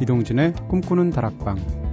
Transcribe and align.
이동진의 0.00 0.54
꿈꾸는 0.68 1.10
다락방 1.10 1.87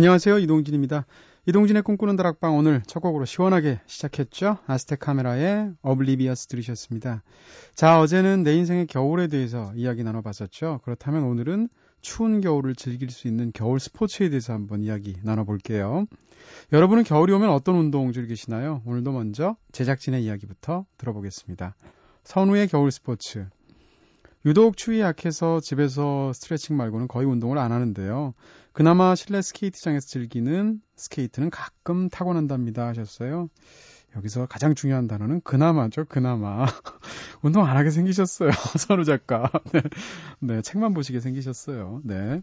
안녕하세요. 0.00 0.38
이동진입니다. 0.38 1.04
이동진의 1.44 1.82
꿈꾸는 1.82 2.16
다락방 2.16 2.56
오늘 2.56 2.80
첫 2.86 3.00
곡으로 3.00 3.26
시원하게 3.26 3.80
시작했죠. 3.84 4.56
아스테 4.66 4.96
카메라의 4.96 5.72
어블리비어스 5.82 6.46
들으셨습니다. 6.46 7.22
자, 7.74 8.00
어제는 8.00 8.42
내 8.42 8.54
인생의 8.54 8.86
겨울에 8.86 9.26
대해서 9.26 9.74
이야기 9.76 10.02
나눠봤었죠. 10.02 10.80
그렇다면 10.84 11.24
오늘은 11.24 11.68
추운 12.00 12.40
겨울을 12.40 12.76
즐길 12.76 13.10
수 13.10 13.28
있는 13.28 13.52
겨울 13.52 13.78
스포츠에 13.78 14.30
대해서 14.30 14.54
한번 14.54 14.82
이야기 14.82 15.16
나눠볼게요. 15.22 16.06
여러분은 16.72 17.04
겨울이 17.04 17.34
오면 17.34 17.50
어떤 17.50 17.74
운동 17.74 18.10
즐기시나요? 18.10 18.80
오늘도 18.86 19.12
먼저 19.12 19.56
제작진의 19.72 20.24
이야기부터 20.24 20.86
들어보겠습니다. 20.96 21.76
선우의 22.24 22.68
겨울 22.68 22.90
스포츠. 22.90 23.48
유독 24.46 24.76
추위에 24.76 25.00
약해서 25.00 25.60
집에서 25.60 26.32
스트레칭 26.32 26.76
말고는 26.76 27.08
거의 27.08 27.26
운동을 27.26 27.58
안 27.58 27.72
하는데요. 27.72 28.32
그나마 28.72 29.14
실내 29.14 29.42
스케이트장에서 29.42 30.06
즐기는 30.06 30.80
스케이트는 30.96 31.50
가끔 31.50 32.08
타고 32.08 32.32
난답니다 32.32 32.86
하셨어요. 32.86 33.50
여기서 34.16 34.46
가장 34.46 34.74
중요한 34.74 35.06
단어는 35.06 35.42
그나마죠, 35.42 36.04
그나마. 36.08 36.64
운동 37.42 37.64
안 37.66 37.76
하게 37.76 37.90
생기셨어요, 37.90 38.50
선우 38.78 39.04
작가. 39.04 39.50
네. 39.72 39.82
네, 40.40 40.62
책만 40.62 40.94
보시게 40.94 41.20
생기셨어요. 41.20 42.00
네. 42.04 42.40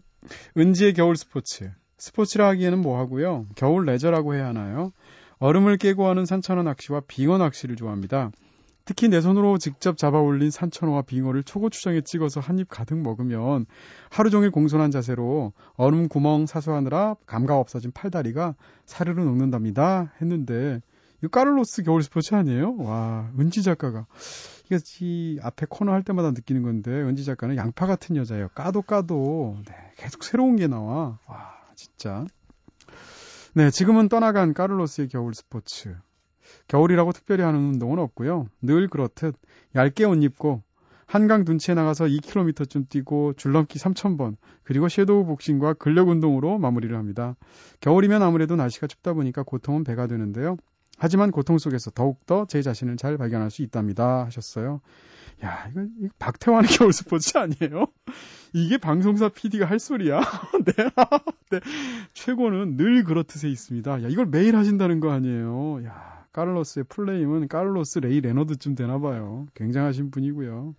은지의 0.56 0.94
겨울 0.94 1.16
스포츠. 1.16 1.70
스포츠라 1.98 2.48
하기에는 2.48 2.78
뭐 2.78 2.98
하고요? 2.98 3.46
겨울 3.56 3.84
레저라고 3.84 4.34
해야 4.34 4.46
하나요? 4.46 4.92
얼음을 5.40 5.76
깨고 5.76 6.06
하는 6.06 6.24
산천어 6.24 6.62
낚시와 6.62 7.02
빙어 7.06 7.38
낚시를 7.38 7.76
좋아합니다. 7.76 8.30
특히 8.88 9.08
내 9.08 9.20
손으로 9.20 9.58
직접 9.58 9.98
잡아 9.98 10.18
올린 10.18 10.50
산천어와 10.50 11.02
빙어를 11.02 11.42
초고추장에 11.42 12.00
찍어서 12.00 12.40
한 12.40 12.58
입 12.58 12.68
가득 12.70 12.96
먹으면 12.96 13.66
하루 14.08 14.30
종일 14.30 14.50
공손한 14.50 14.90
자세로 14.90 15.52
얼음 15.74 16.08
구멍 16.08 16.46
사수하느라 16.46 17.16
감각 17.26 17.58
없어진 17.58 17.92
팔다리가 17.92 18.54
사르르 18.86 19.22
녹는답니다. 19.22 20.14
했는데 20.22 20.80
이 21.22 21.28
까를로스 21.28 21.82
겨울 21.82 22.02
스포츠 22.02 22.34
아니에요? 22.34 22.76
와, 22.78 23.30
은지 23.38 23.62
작가가 23.62 24.06
이게 24.64 24.78
이 25.02 25.38
앞에 25.42 25.66
코너 25.68 25.92
할 25.92 26.02
때마다 26.02 26.30
느끼는 26.30 26.62
건데 26.62 26.90
은지 26.90 27.26
작가는 27.26 27.54
양파 27.56 27.86
같은 27.86 28.16
여자예요. 28.16 28.48
까도 28.54 28.80
까도 28.80 29.58
네, 29.66 29.74
계속 29.98 30.24
새로운 30.24 30.56
게 30.56 30.66
나와. 30.66 31.18
와, 31.26 31.52
진짜. 31.76 32.24
네, 33.52 33.70
지금은 33.70 34.08
떠나간 34.08 34.54
까를로스의 34.54 35.08
겨울 35.08 35.34
스포츠. 35.34 35.94
겨울이라고 36.68 37.12
특별히 37.12 37.42
하는 37.42 37.60
운동은 37.60 37.98
없고요. 37.98 38.46
늘 38.62 38.88
그렇듯 38.88 39.34
얇게 39.74 40.04
옷 40.04 40.22
입고 40.22 40.62
한강 41.08 41.46
둔치에 41.46 41.74
나가서 41.74 42.04
2km쯤 42.04 42.90
뛰고 42.90 43.32
줄넘기 43.32 43.78
3,000번, 43.78 44.36
그리고 44.62 44.90
섀도우 44.90 45.24
복싱과 45.24 45.72
근력 45.74 46.08
운동으로 46.08 46.58
마무리를 46.58 46.94
합니다. 46.94 47.34
겨울이면 47.80 48.22
아무래도 48.22 48.56
날씨가 48.56 48.86
춥다 48.86 49.14
보니까 49.14 49.42
고통은 49.42 49.84
배가 49.84 50.06
되는데요. 50.06 50.58
하지만 50.98 51.30
고통 51.30 51.56
속에서 51.56 51.90
더욱더 51.92 52.44
제 52.46 52.60
자신을 52.60 52.98
잘 52.98 53.16
발견할 53.16 53.50
수 53.50 53.62
있답니다. 53.62 54.26
하셨어요. 54.26 54.82
야, 55.44 55.68
이거 55.70 55.86
박태환의 56.18 56.68
겨울 56.76 56.92
스포츠 56.92 57.38
아니에요? 57.38 57.86
이게 58.52 58.76
방송사 58.76 59.30
PD가 59.30 59.64
할 59.64 59.78
소리야? 59.78 60.20
네. 60.66 60.72
네. 61.50 61.60
최고는 62.12 62.76
늘 62.76 63.04
그렇듯에 63.04 63.48
있습니다. 63.48 64.02
야, 64.02 64.08
이걸 64.08 64.26
매일 64.26 64.56
하신다는 64.56 65.00
거 65.00 65.10
아니에요? 65.10 65.84
야. 65.86 66.17
카를로스의 66.32 66.84
full 66.88 67.10
name은 67.10 67.48
카를로스 67.48 68.00
레이 68.00 68.20
레너드쯤 68.20 68.74
되나 68.74 68.98
봐요. 68.98 69.46
굉장하신 69.54 70.10
분이고요. 70.10 70.74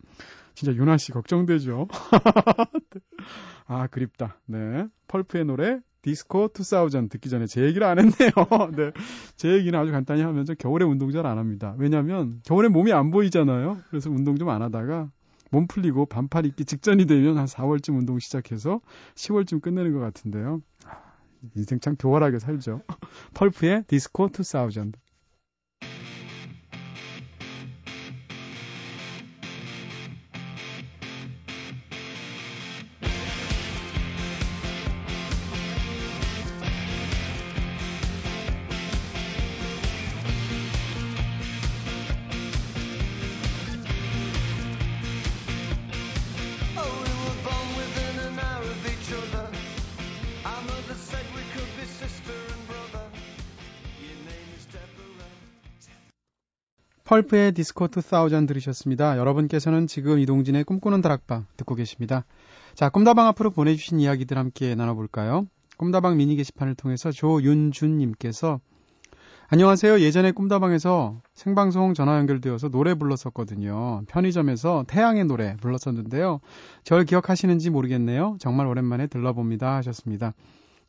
진짜 0.55 0.73
유나 0.73 0.97
씨 0.97 1.11
걱정되죠. 1.11 1.87
아 3.67 3.87
그립다. 3.87 4.37
네, 4.45 4.87
펄프의 5.07 5.45
노래 5.45 5.79
디스코 6.01 6.49
2000 6.57 7.09
듣기 7.09 7.29
전에 7.29 7.45
제 7.45 7.61
얘기를 7.63 7.85
안 7.85 7.99
했네요. 7.99 8.31
네, 8.75 8.91
제 9.35 9.51
얘기는 9.53 9.77
아주 9.77 9.91
간단히 9.91 10.21
하면서 10.21 10.53
겨울에 10.53 10.85
운동 10.85 11.11
잘 11.11 11.25
안 11.25 11.37
합니다. 11.37 11.75
왜냐하면 11.77 12.41
겨울에 12.45 12.67
몸이 12.69 12.93
안 12.93 13.11
보이잖아요. 13.11 13.79
그래서 13.89 14.09
운동 14.09 14.35
좀 14.37 14.49
안 14.49 14.61
하다가 14.61 15.11
몸 15.51 15.67
풀리고 15.67 16.05
반팔 16.05 16.45
입기 16.45 16.63
직전이 16.66 17.05
되면 17.05 17.37
한 17.37 17.45
4월쯤 17.45 17.97
운동 17.97 18.19
시작해서 18.19 18.81
10월쯤 19.16 19.61
끝내는 19.61 19.93
것 19.93 19.99
같은데요. 19.99 20.61
아, 20.85 20.91
인생 21.55 21.79
참 21.79 21.95
교활하게 21.97 22.39
살죠. 22.39 22.81
펄프의 23.33 23.83
디스코 23.87 24.29
2000. 24.29 24.93
펄프의 57.09 57.53
디스코 57.53 57.88
2000 57.88 58.46
들으셨습니다. 58.46 59.18
여러분께서는 59.18 59.88
지금 59.88 60.20
이동진의 60.20 60.64
꿈꾸는 60.64 61.02
다락방 61.02 61.47
듣고 61.58 61.74
계십니다. 61.74 62.24
자, 62.75 62.90
꿈다방 62.90 63.25
앞으로 63.25 63.50
보내주신 63.50 64.00
이야기들 64.00 64.38
함께 64.38 64.75
나눠볼까요? 64.75 65.47
꿈다방 65.78 66.18
미니 66.18 66.36
게시판을 66.36 66.75
통해서 66.75 67.09
조윤준님께서 67.09 68.59
안녕하세요. 69.47 70.02
예전에 70.02 70.31
꿈다방에서 70.31 71.20
생방송 71.34 71.96
전화 71.96 72.16
연결되어서 72.20 72.70
노래 72.70 72.94
불렀었거든요. 72.94 74.03
편의점에서 74.08 74.86
태양의 74.88 75.26
노래 75.26 75.58
불렀었는데요. 75.58 76.41
절 76.84 77.06
기억하시는지 77.06 77.72
모르겠네요. 77.72 78.38
정말 78.40 78.68
오랜만에 78.68 79.08
들러봅니다. 79.08 79.78
하셨습니다. 79.78 80.36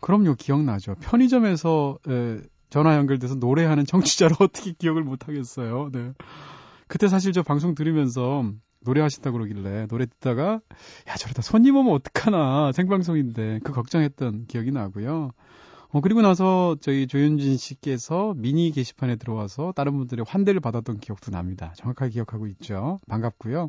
그럼요, 0.01 0.35
기억나죠. 0.35 0.97
편의점에서 1.01 1.99
에, 2.11 2.41
전화 2.71 2.97
연결돼서 2.97 3.35
노래하는 3.35 3.85
청취자를 3.85 4.37
어떻게 4.41 4.73
기억을 4.73 5.03
못 5.03 5.29
하겠어요. 5.29 5.91
네. 5.93 6.13
그때 6.87 7.09
사실 7.09 7.33
저 7.33 7.43
방송 7.43 7.75
들으면서 7.75 8.45
노래하신다 8.83 9.31
그러길래 9.31 9.87
노래 9.87 10.07
듣다가 10.07 10.61
야 11.09 11.15
저러다 11.15 11.43
손님 11.43 11.77
오면 11.77 11.93
어떡하나 11.93 12.72
생방송인데 12.72 13.61
그 13.63 13.72
걱정했던 13.72 14.47
기억이 14.47 14.72
나고요. 14.72 15.33
어 15.93 16.01
그리고 16.01 16.22
나서 16.22 16.77
저희 16.81 17.07
조윤진 17.07 17.57
씨께서 17.57 18.33
미니 18.37 18.71
게시판에 18.71 19.16
들어와서 19.16 19.73
다른 19.75 19.99
분들의 19.99 20.25
환대를 20.27 20.61
받았던 20.61 20.99
기억도 21.01 21.31
납니다. 21.31 21.73
정확하게 21.77 22.13
기억하고 22.13 22.47
있죠. 22.47 23.01
반갑고요. 23.09 23.69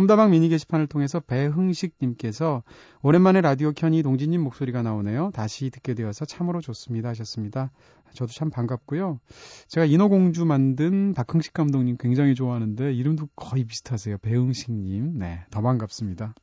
꿈다방 0.00 0.30
미니 0.30 0.48
게시판을 0.48 0.86
통해서 0.86 1.20
배흥식님께서 1.20 2.62
오랜만에 3.02 3.42
라디오 3.42 3.70
켜니 3.72 4.02
동진님 4.02 4.40
목소리가 4.40 4.80
나오네요. 4.80 5.30
다시 5.34 5.68
듣게 5.68 5.92
되어서 5.92 6.24
참으로 6.24 6.62
좋습니다 6.62 7.10
하셨습니다. 7.10 7.70
저도 8.14 8.32
참 8.32 8.48
반갑고요. 8.48 9.20
제가 9.68 9.84
인어공주 9.84 10.46
만든 10.46 11.12
박흥식 11.12 11.52
감독님 11.52 11.98
굉장히 11.98 12.34
좋아하는데 12.34 12.94
이름도 12.94 13.28
거의 13.36 13.64
비슷하세요. 13.64 14.16
배흥식님. 14.22 15.18
네, 15.18 15.44
더 15.50 15.60
반갑습니다. 15.60 16.34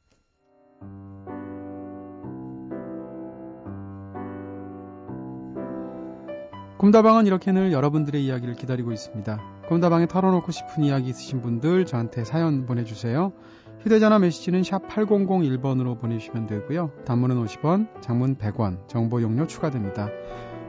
꿈다방은 6.78 7.26
이렇게 7.26 7.52
늘 7.52 7.72
여러분들의 7.72 8.24
이야기를 8.24 8.54
기다리고 8.54 8.92
있습니다. 8.92 9.57
꿈다방에 9.68 10.08
털어놓고 10.08 10.52
싶은 10.52 10.84
이야기 10.84 11.10
있으신 11.10 11.42
분들 11.42 11.86
저한테 11.86 12.24
사연 12.24 12.66
보내주세요. 12.66 13.34
휴대전화 13.82 14.20
메시지는 14.20 14.64
샵 14.64 14.88
8001번으로 14.88 16.00
보내주시면 16.00 16.48
되고요. 16.48 16.92
단문은 17.06 17.44
50원, 17.44 18.02
장문 18.02 18.38
100원, 18.38 18.88
정보 18.88 19.22
용료 19.22 19.46
추가됩니다. 19.46 20.10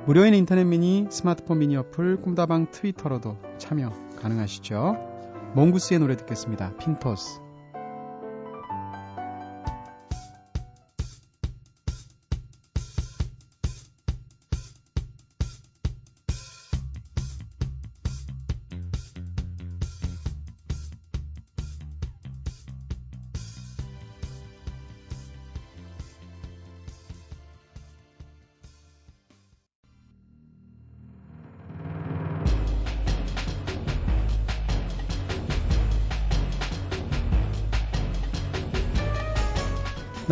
무료인 0.05 0.35
인터넷 0.35 0.65
미니, 0.65 1.07
스마트폰 1.11 1.61
미니 1.61 1.77
어플, 1.77 2.23
꿈다방 2.23 2.71
트위터로도 2.71 3.37
참여 3.59 3.93
가능하시죠. 4.17 4.97
몽구스의 5.55 6.01
노래 6.01 6.17
듣겠습니다. 6.17 6.75
핀토스. 6.77 7.48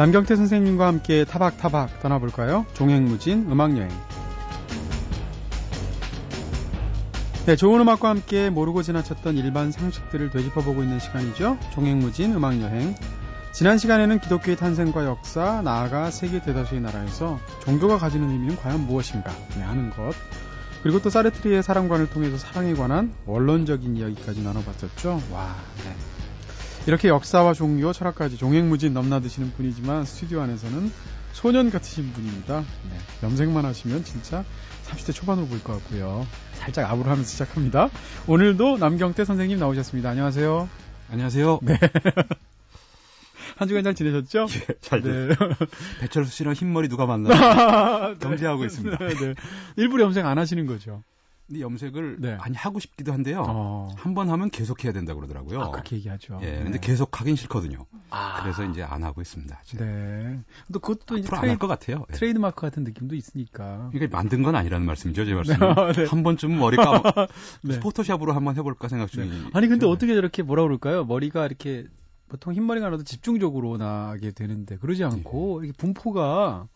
남경태 0.06 0.36
선생님과 0.36 0.86
함께 0.86 1.24
타박타박 1.24 1.98
떠나볼까요? 1.98 2.64
종횡무진 2.74 3.50
음악여행. 3.50 3.88
네, 7.46 7.56
좋은 7.56 7.80
음악과 7.80 8.10
함께 8.10 8.48
모르고 8.48 8.84
지나쳤던 8.84 9.36
일반 9.36 9.72
상식들을 9.72 10.30
되짚어보고 10.30 10.84
있는 10.84 11.00
시간이죠. 11.00 11.58
종횡무진 11.72 12.36
음악여행. 12.36 12.94
지난 13.50 13.78
시간에는 13.78 14.20
기독교의 14.20 14.56
탄생과 14.56 15.06
역사, 15.06 15.60
나아가 15.62 16.12
세계 16.12 16.40
대다수의 16.40 16.82
나라에서 16.82 17.40
종교가 17.64 17.98
가지는 17.98 18.30
의미는 18.30 18.54
과연 18.58 18.86
무엇인가 18.86 19.32
네, 19.56 19.62
하는 19.62 19.90
것. 19.90 20.14
그리고 20.84 21.02
또 21.02 21.10
사르트리의 21.10 21.64
사랑관을 21.64 22.10
통해서 22.10 22.38
사랑에 22.38 22.74
관한 22.74 23.12
원론적인 23.26 23.96
이야기까지 23.96 24.40
나눠봤었죠. 24.44 25.20
와, 25.32 25.56
네. 25.84 26.25
이렇게 26.86 27.08
역사와 27.08 27.52
종교, 27.54 27.92
철학까지 27.92 28.36
종횡무진 28.36 28.94
넘나드시는 28.94 29.52
분이지만 29.52 30.04
스튜디오 30.04 30.40
안에서는 30.40 30.90
소년 31.32 31.70
같으신 31.70 32.12
분입니다. 32.12 32.60
네, 32.60 32.98
염색만 33.22 33.64
하시면 33.64 34.04
진짜 34.04 34.44
30대 34.86 35.12
초반으로 35.12 35.46
보일 35.46 35.62
것 35.64 35.74
같고요. 35.74 36.26
살짝 36.54 36.90
압으로 36.90 37.10
하면서 37.10 37.28
시작합니다. 37.28 37.90
오늘도 38.26 38.78
남경태 38.78 39.24
선생님 39.24 39.58
나오셨습니다. 39.58 40.10
안녕하세요. 40.10 40.68
안녕하세요. 41.10 41.60
네. 41.62 41.78
한 43.56 43.68
주간 43.68 43.84
잘 43.84 43.94
지내셨죠? 43.94 44.46
예, 44.50 44.74
잘 44.80 45.02
네. 45.02 45.28
배철수 46.00 46.30
씨랑 46.30 46.54
흰머리 46.54 46.88
누가 46.88 47.06
만나 47.06 47.28
경제하고 48.20 48.60
네. 48.60 48.66
있습니다. 48.66 48.96
네. 48.98 49.34
일부러 49.76 50.04
염색 50.04 50.24
안 50.24 50.38
하시는 50.38 50.66
거죠? 50.66 51.02
근데 51.46 51.60
염색을 51.60 52.16
네. 52.20 52.36
많이 52.36 52.56
하고 52.56 52.80
싶기도 52.80 53.12
한데요. 53.12 53.44
어. 53.46 53.88
한번 53.96 54.30
하면 54.30 54.50
계속 54.50 54.84
해야 54.84 54.92
된다 54.92 55.14
고 55.14 55.20
그러더라고요. 55.20 55.60
아, 55.60 55.70
그렇게 55.70 55.96
얘기하죠. 55.96 56.40
예, 56.42 56.50
네. 56.52 56.62
근데 56.64 56.78
계속 56.80 57.20
하긴 57.20 57.36
싫거든요. 57.36 57.86
아. 58.10 58.42
그래서 58.42 58.64
이제 58.64 58.82
안 58.82 59.04
하고 59.04 59.20
있습니다. 59.20 59.62
이제. 59.64 59.78
네. 59.78 60.40
또 60.72 60.80
그것도 60.80 61.18
이제 61.18 61.28
트레이드, 61.28 61.50
안것 61.52 61.68
같아요. 61.68 62.04
예. 62.10 62.14
트레이드 62.14 62.38
마크 62.38 62.60
같은 62.60 62.82
느낌도 62.82 63.14
있으니까. 63.14 63.90
이게 63.94 64.08
만든 64.08 64.42
건 64.42 64.56
아니라는 64.56 64.84
말씀이죠, 64.86 65.24
제 65.24 65.34
말씀. 65.34 65.54
네. 65.94 66.06
한 66.06 66.22
번쯤 66.24 66.58
머리 66.58 66.76
감 66.76 67.00
네. 67.62 67.78
포토샵으로 67.78 68.32
한번 68.32 68.56
해볼까 68.56 68.88
생각 68.88 69.10
중이. 69.10 69.28
네. 69.28 69.50
아니 69.52 69.68
근데 69.68 69.86
어떻게 69.86 70.14
저렇게 70.14 70.42
뭐라 70.42 70.64
그럴까요? 70.64 71.04
머리가 71.04 71.46
이렇게 71.46 71.86
보통 72.28 72.54
흰머리가 72.54 72.90
나도 72.90 73.04
집중적으로 73.04 73.76
나게 73.76 74.32
되는데 74.32 74.76
그러지 74.78 75.04
않고 75.04 75.60
네. 75.60 75.68
이게 75.68 75.76
분포가 75.76 76.66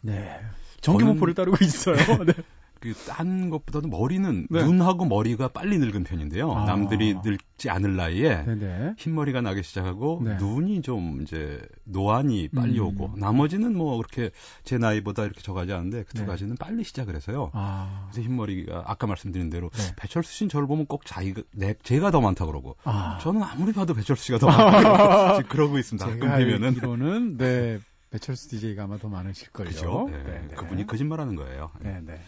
네. 0.00 0.40
전기분포를 0.80 1.34
따르고 1.34 1.56
있어요. 1.64 1.96
네. 2.24 2.34
그딴 2.82 3.48
것보다도 3.50 3.86
머리는 3.88 4.48
네. 4.50 4.64
눈하고 4.64 5.04
머리가 5.04 5.48
빨리 5.48 5.78
늙은 5.78 6.02
편인데요. 6.02 6.52
아. 6.52 6.64
남들이 6.64 7.14
늙지 7.22 7.70
않을 7.70 7.94
나이에 7.94 8.42
네네. 8.44 8.94
흰머리가 8.98 9.40
나기 9.40 9.62
시작하고 9.62 10.20
네. 10.24 10.36
눈이 10.36 10.82
좀 10.82 11.22
이제 11.22 11.62
노안이 11.84 12.48
빨리 12.48 12.80
음. 12.80 12.86
오고 12.86 13.12
나머지는 13.16 13.76
뭐 13.76 13.96
그렇게 13.98 14.30
제 14.64 14.78
나이보다 14.78 15.24
이렇게 15.24 15.40
적하지 15.40 15.72
않은데 15.72 16.02
그두 16.02 16.22
네. 16.22 16.26
가지는 16.26 16.56
빨리 16.56 16.82
시작을 16.82 17.14
해서요. 17.14 17.50
아. 17.54 18.08
그래서 18.10 18.28
흰머리가 18.28 18.82
아까 18.86 19.06
말씀드린 19.06 19.48
대로 19.48 19.70
네. 19.70 19.94
배철수 19.96 20.32
씨는 20.32 20.50
저를 20.50 20.66
보면 20.66 20.86
꼭 20.86 21.06
자기가 21.06 21.42
내 21.52 21.74
제가 21.82 22.10
더 22.10 22.20
많다 22.20 22.46
그러고 22.46 22.76
아. 22.82 23.18
저는 23.22 23.42
아무리 23.42 23.72
봐도 23.72 23.94
배철수 23.94 24.24
씨가 24.24 24.38
더 24.38 24.48
많다 24.48 25.42
그러고 25.44 25.78
있습니다. 25.80 26.04
가끔 26.04 26.20
되면은 26.20 26.74
이로는 26.74 27.36
네. 27.36 27.78
배철수 28.10 28.50
DJ가 28.50 28.84
아마 28.84 28.98
더 28.98 29.08
많으실걸요. 29.08 29.68
그죠? 29.70 30.08
네, 30.10 30.22
네, 30.22 30.44
네. 30.48 30.54
그분이 30.54 30.86
거짓말하는 30.86 31.34
거예요. 31.34 31.70
네, 31.80 31.98
네. 32.04 32.20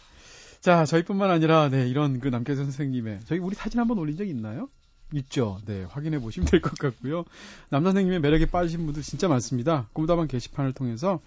자, 0.65 0.87
저희뿐만 0.87 1.31
아니라 1.31 1.69
네, 1.69 1.87
이런 1.91 2.21
그 2.21 2.29
남계 2.29 2.55
선생님의 2.55 3.21
저희 3.27 3.39
우리 3.39 3.55
사진 3.55 3.81
한번 3.81 3.99
올린 3.99 4.17
적 4.17 4.27
있나요? 4.27 4.71
있죠. 5.13 5.59
네, 5.67 5.85
확인해 5.85 6.19
보시면 6.19 6.49
될 6.49 6.63
것 6.63 6.79
같고요. 6.79 7.27
남 7.69 7.85
선생님의 7.85 8.21
매력에 8.21 8.47
빠지신 8.47 8.87
분들 8.87 9.03
진짜 9.03 9.29
많습니다. 9.29 9.87
꿈다방 9.93 10.27
게시판을 10.27 10.73
통해서 10.73 11.21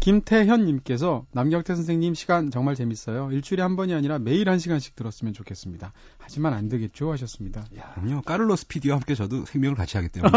김태현님께서 0.00 1.26
남경태 1.32 1.74
선생님 1.74 2.14
시간 2.14 2.50
정말 2.50 2.74
재밌어요. 2.74 3.30
일주일에 3.32 3.62
한 3.62 3.76
번이 3.76 3.92
아니라 3.92 4.18
매일 4.18 4.48
한 4.48 4.58
시간씩 4.58 4.94
들었으면 4.94 5.32
좋겠습니다. 5.32 5.92
하지만 6.18 6.52
안 6.54 6.68
되겠죠 6.68 7.10
하셨습니다. 7.12 7.64
야, 7.76 7.92
그럼요. 7.94 8.22
까를로스 8.22 8.68
PD와 8.68 8.96
함께 8.96 9.14
저도 9.14 9.44
생명을 9.46 9.76
같이 9.76 9.96
하기 9.96 10.08
때문에. 10.10 10.32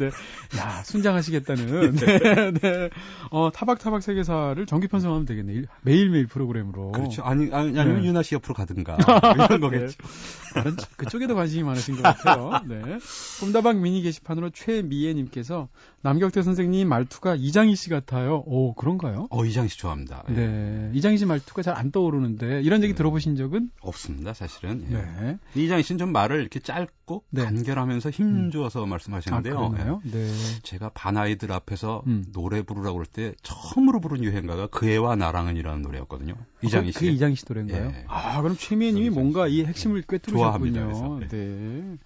네. 0.00 0.58
야, 0.58 0.82
순장하시겠다는. 0.84 1.94
네, 1.94 2.52
네. 2.52 2.90
어, 3.30 3.50
타박타박 3.52 4.02
세계사를 4.02 4.64
정기 4.66 4.88
편성하면 4.88 5.26
되겠네. 5.26 5.62
매일매일 5.82 6.26
프로그램으로. 6.26 6.92
그렇죠. 6.92 7.22
아니, 7.22 7.52
아니 7.52 7.78
아니면 7.78 8.02
네. 8.02 8.08
유나 8.08 8.22
씨 8.22 8.34
옆으로 8.34 8.54
가든가. 8.54 8.96
이런 9.46 9.60
거겠죠. 9.60 9.96
네. 9.96 10.54
다른 10.54 10.76
그쪽에도 10.96 11.34
관심이 11.34 11.62
많으신 11.62 11.96
것 11.96 12.02
같아요. 12.02 12.60
네. 12.66 12.80
꿈다방 13.40 13.82
미니 13.82 14.02
게시판으로 14.02 14.50
최미애님께서 14.50 15.68
남경태 16.04 16.42
선생님 16.42 16.86
말투가 16.86 17.34
이장희 17.34 17.76
씨 17.76 17.88
같아요. 17.88 18.42
오, 18.44 18.74
그런가요? 18.74 19.26
어, 19.30 19.44
이장희 19.46 19.70
씨 19.70 19.78
좋아합니다. 19.78 20.24
예. 20.28 20.32
네. 20.34 20.90
이장희 20.92 21.16
씨 21.16 21.24
말투가 21.24 21.62
잘 21.62 21.74
안 21.74 21.90
떠오르는데 21.90 22.60
이런 22.62 22.82
얘기 22.82 22.92
네. 22.92 22.96
들어보신 22.96 23.34
적은? 23.36 23.70
없습니다, 23.80 24.32
사실은. 24.34 24.86
예. 24.90 24.94
네. 24.94 25.38
이장희 25.56 25.82
씨는 25.82 25.98
좀 25.98 26.12
말을 26.12 26.40
이렇게 26.40 26.60
짧고 26.60 27.24
네. 27.30 27.42
간결하면서 27.42 28.10
힘줘서 28.10 28.84
음. 28.84 28.90
말씀하시는데요. 28.90 29.58
아? 29.58 30.00
예. 30.04 30.10
네. 30.10 30.30
제가 30.62 30.90
반아이들 30.90 31.50
앞에서 31.50 32.04
음. 32.06 32.24
노래 32.32 32.62
부르라고 32.62 32.98
그럴 32.98 33.06
때 33.06 33.32
처음으로 33.42 34.00
부른 34.00 34.22
유행가가 34.22 34.66
그 34.68 34.88
애와 34.88 35.16
나랑은이라는 35.16 35.82
노래였거든요. 35.82 36.34
이장희 36.62 36.92
씨. 36.92 36.98
그게 36.98 37.10
이장희 37.12 37.34
씨 37.34 37.44
노래인가요? 37.48 37.86
예. 37.86 38.04
아, 38.08 38.40
그럼 38.42 38.56
최미애 38.58 38.92
님이 38.92 39.08
뭔가 39.10 39.48
이 39.48 39.64
핵심을 39.64 40.02
꿰뚫으셨군요. 40.02 41.18
네. 41.20 41.28
네. 41.28 41.96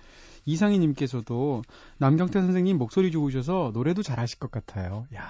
이상희님께서도 0.48 1.62
남경태 1.98 2.40
선생님 2.40 2.78
목소리 2.78 3.10
좋으셔서 3.10 3.70
노래도 3.74 4.02
잘하실 4.02 4.38
것 4.38 4.50
같아요. 4.50 5.06
야. 5.14 5.22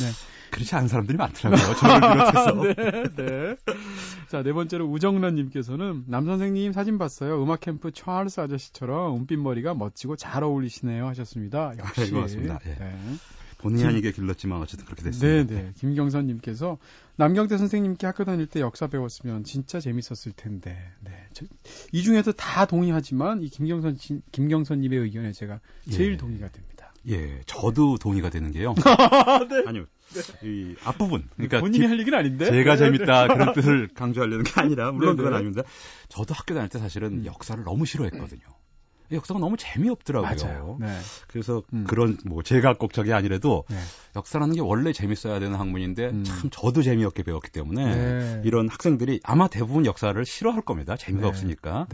네. 0.00 0.10
그렇지 0.50 0.74
않은 0.74 0.88
사람들이 0.88 1.18
많더라고요. 1.18 1.74
저를 1.76 2.00
비롯해서. 2.00 3.14
네, 3.16 3.24
네. 3.24 3.56
자, 4.28 4.42
네 4.42 4.52
번째로 4.52 4.86
우정란님께서는 4.86 6.04
남 6.06 6.24
선생님 6.24 6.72
사진 6.72 6.98
봤어요. 6.98 7.42
음악 7.42 7.60
캠프 7.60 7.90
찰스 7.90 8.40
아저씨처럼 8.40 9.16
은빛 9.16 9.38
머리가 9.38 9.74
멋지고 9.74 10.16
잘 10.16 10.42
어울리시네요 10.42 11.06
하셨습니다. 11.08 11.74
역시. 11.78 12.04
네, 12.04 12.10
고맙습니다. 12.10 12.58
예. 12.66 12.74
네. 12.74 12.96
본의 13.58 13.84
아니게 13.84 14.12
길렀지만 14.12 14.60
어쨌든 14.60 14.84
그렇게 14.84 15.02
됐습니다. 15.02 15.54
네네. 15.54 15.72
김경선님께서 15.76 16.78
남경태 17.16 17.56
선생님께 17.56 18.06
학교 18.06 18.24
다닐 18.24 18.46
때 18.46 18.60
역사 18.60 18.86
배웠으면 18.86 19.44
진짜 19.44 19.80
재밌었을 19.80 20.32
텐데. 20.32 20.76
네. 21.00 21.10
저, 21.32 21.46
이 21.92 22.02
중에서 22.02 22.32
다 22.32 22.66
동의하지만 22.66 23.42
이 23.42 23.48
김경선 23.48 23.96
김경선님의 24.32 24.98
의견에 24.98 25.32
제가 25.32 25.60
제일 25.90 26.12
예. 26.12 26.16
동의가 26.16 26.50
됩니다. 26.50 26.92
예, 27.08 27.40
저도 27.46 27.98
동의가 27.98 28.30
되는 28.30 28.50
게요. 28.50 28.74
네. 29.48 29.62
아니요. 29.66 29.86
네. 30.12 30.48
이 30.48 30.74
앞부분. 30.84 31.28
그러니까 31.36 31.60
본인이 31.60 31.84
기, 31.84 31.88
할 31.88 32.00
얘기는 32.00 32.18
아닌데. 32.18 32.46
제가 32.46 32.76
재밌다 32.76 33.28
그런 33.28 33.52
뜻을 33.54 33.88
강조하려는 33.94 34.44
게 34.44 34.60
아니라 34.60 34.92
물론. 34.92 35.16
그건 35.16 35.34
아닙니다. 35.34 35.62
저도 36.08 36.34
학교 36.34 36.54
다닐 36.54 36.68
때 36.68 36.78
사실은 36.78 37.20
음. 37.20 37.26
역사를 37.26 37.62
너무 37.62 37.86
싫어했거든요. 37.86 38.42
역사가 39.12 39.40
너무 39.40 39.56
재미없더라고요. 39.56 40.44
맞아요. 40.44 40.76
네. 40.80 40.88
그래서 41.28 41.62
음. 41.72 41.84
그런 41.86 42.18
뭐 42.24 42.42
제가 42.42 42.74
꼭 42.74 42.92
저게 42.92 43.12
아니래도 43.12 43.64
네. 43.68 43.76
역사라는 44.16 44.54
게 44.54 44.60
원래 44.60 44.92
재밌어야 44.92 45.38
되는 45.38 45.58
학문인데 45.58 46.06
음. 46.06 46.24
참 46.24 46.50
저도 46.50 46.82
재미없게 46.82 47.22
배웠기 47.22 47.50
때문에 47.50 47.84
네. 47.84 48.42
이런 48.44 48.68
학생들이 48.68 49.20
아마 49.24 49.48
대부분 49.48 49.86
역사를 49.86 50.24
싫어할 50.24 50.62
겁니다. 50.62 50.96
재미가 50.96 51.22
네. 51.22 51.28
없으니까. 51.28 51.86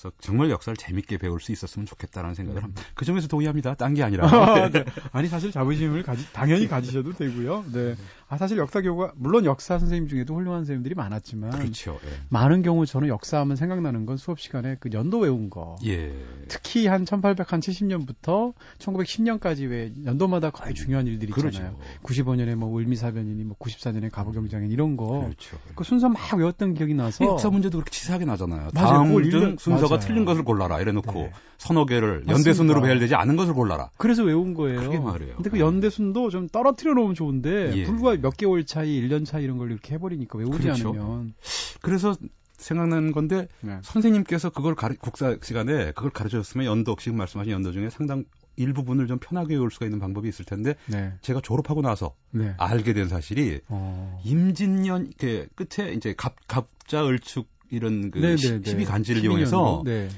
네. 0.00 0.10
그래서 0.10 0.12
정말 0.20 0.50
역사를 0.50 0.74
재밌게 0.76 1.18
배울 1.18 1.40
수 1.40 1.52
있었으면 1.52 1.86
좋겠다라는 1.86 2.34
생각을 2.34 2.62
합니다. 2.62 2.82
그 2.94 3.04
점에서 3.04 3.28
동의합니다. 3.28 3.74
딴 3.74 3.94
게 3.94 4.02
아니라. 4.02 4.28
네. 4.70 4.84
아니 5.12 5.28
사실 5.28 5.50
자부심을 5.50 6.04
가지 6.04 6.24
당연히 6.32 6.68
가지셔도 6.68 7.12
되고요. 7.12 7.64
네. 7.72 7.96
아 8.28 8.36
사실 8.36 8.56
역사 8.58 8.80
교과 8.80 9.12
물론 9.16 9.44
역사 9.44 9.78
선생님 9.78 10.08
중에도 10.08 10.34
훌륭한 10.36 10.60
선생님들이 10.60 10.94
많았지만 10.94 11.50
그렇죠. 11.50 11.98
예. 12.04 12.08
많은 12.28 12.62
경우 12.62 12.86
저는 12.86 13.08
역사하면 13.08 13.56
생각나는 13.56 14.06
건 14.06 14.16
수업 14.16 14.38
시간에 14.38 14.76
그 14.78 14.90
연도 14.92 15.18
외운 15.18 15.50
거. 15.50 15.76
예. 15.84 16.14
특히 16.46 16.86
한 16.86 17.04
1870년부터 17.04 18.54
1910년까지 18.78 19.68
왜 19.68 19.92
연도마다 20.04 20.50
거의 20.50 20.74
중요한 20.74 21.08
일들이 21.08 21.32
있잖아요. 21.36 21.76
그렇죠. 22.02 22.24
95년에 22.24 22.54
뭐 22.54 22.78
을미사변이니 22.78 23.42
뭐 23.42 23.56
94년에 23.58 24.10
갑오경장인 24.12 24.70
이런 24.70 24.96
거. 24.96 25.22
그렇죠. 25.22 25.58
그 25.74 25.82
순서 25.82 26.08
막 26.08 26.32
외웠던 26.32 26.74
기억이 26.74 26.94
나서 26.94 27.24
역사 27.24 27.50
문제도 27.50 27.76
그렇게 27.76 27.90
치사하게 27.90 28.26
나잖아요. 28.26 28.70
맞아요. 28.72 28.86
다음 28.86 29.30
중 29.30 29.56
순서가 29.58 29.89
맞아요. 29.96 30.06
틀린 30.06 30.24
것을 30.24 30.44
골라라 30.44 30.80
이래놓고 30.80 31.12
네. 31.12 31.32
서너 31.58 31.86
개를 31.86 32.24
연대순으로 32.28 32.80
배열되지 32.82 33.14
않은 33.14 33.36
것을 33.36 33.54
골라라. 33.54 33.90
그래서 33.96 34.22
외운 34.24 34.54
거예요. 34.54 34.80
그게 34.80 34.98
말이에요. 34.98 35.36
근데 35.36 35.50
그 35.50 35.58
연대순도 35.58 36.30
좀 36.30 36.48
떨어뜨려 36.48 36.94
놓으면 36.94 37.14
좋은데 37.14 37.76
예. 37.76 37.84
불과 37.84 38.16
몇 38.16 38.36
개월 38.36 38.64
차이, 38.64 39.00
1년 39.00 39.24
차이 39.24 39.44
이런 39.44 39.58
걸 39.58 39.70
이렇게 39.70 39.94
해버리니까 39.94 40.38
외우지 40.38 40.58
그렇죠. 40.58 40.90
않으면. 40.90 41.34
그래서 41.82 42.14
생각나는 42.60 43.12
건데 43.12 43.48
네. 43.60 43.78
선생님께서 43.82 44.50
그걸 44.50 44.74
가르, 44.74 44.94
국사 44.96 45.36
시간에 45.42 45.92
그걸 45.92 46.10
가르쳐줬으면 46.10 46.66
연도 46.66 46.94
지금 46.98 47.18
말씀하신 47.18 47.52
연도 47.52 47.72
중에 47.72 47.90
상당 47.90 48.24
일부분을 48.56 49.06
좀 49.06 49.18
편하게 49.18 49.54
외울 49.54 49.70
수가 49.70 49.86
있는 49.86 49.98
방법이 49.98 50.28
있을 50.28 50.44
텐데 50.44 50.74
네. 50.86 51.14
제가 51.22 51.40
졸업하고 51.40 51.80
나서 51.80 52.14
네. 52.30 52.54
알게 52.58 52.92
된 52.92 53.08
사실이 53.08 53.60
어. 53.68 54.20
임진년 54.24 55.06
이렇게 55.06 55.48
끝에 55.54 55.92
이제 55.92 56.14
갑 56.16 56.34
갑자 56.46 57.06
을축 57.06 57.48
이런 57.70 58.10
그 58.10 58.18
네, 58.18 58.36
네, 58.36 58.60
네. 58.60 58.70
시, 58.70 58.76
비 58.76 58.84
간지를 58.84 59.22
이용해서 59.22 59.82
네. 59.84 60.08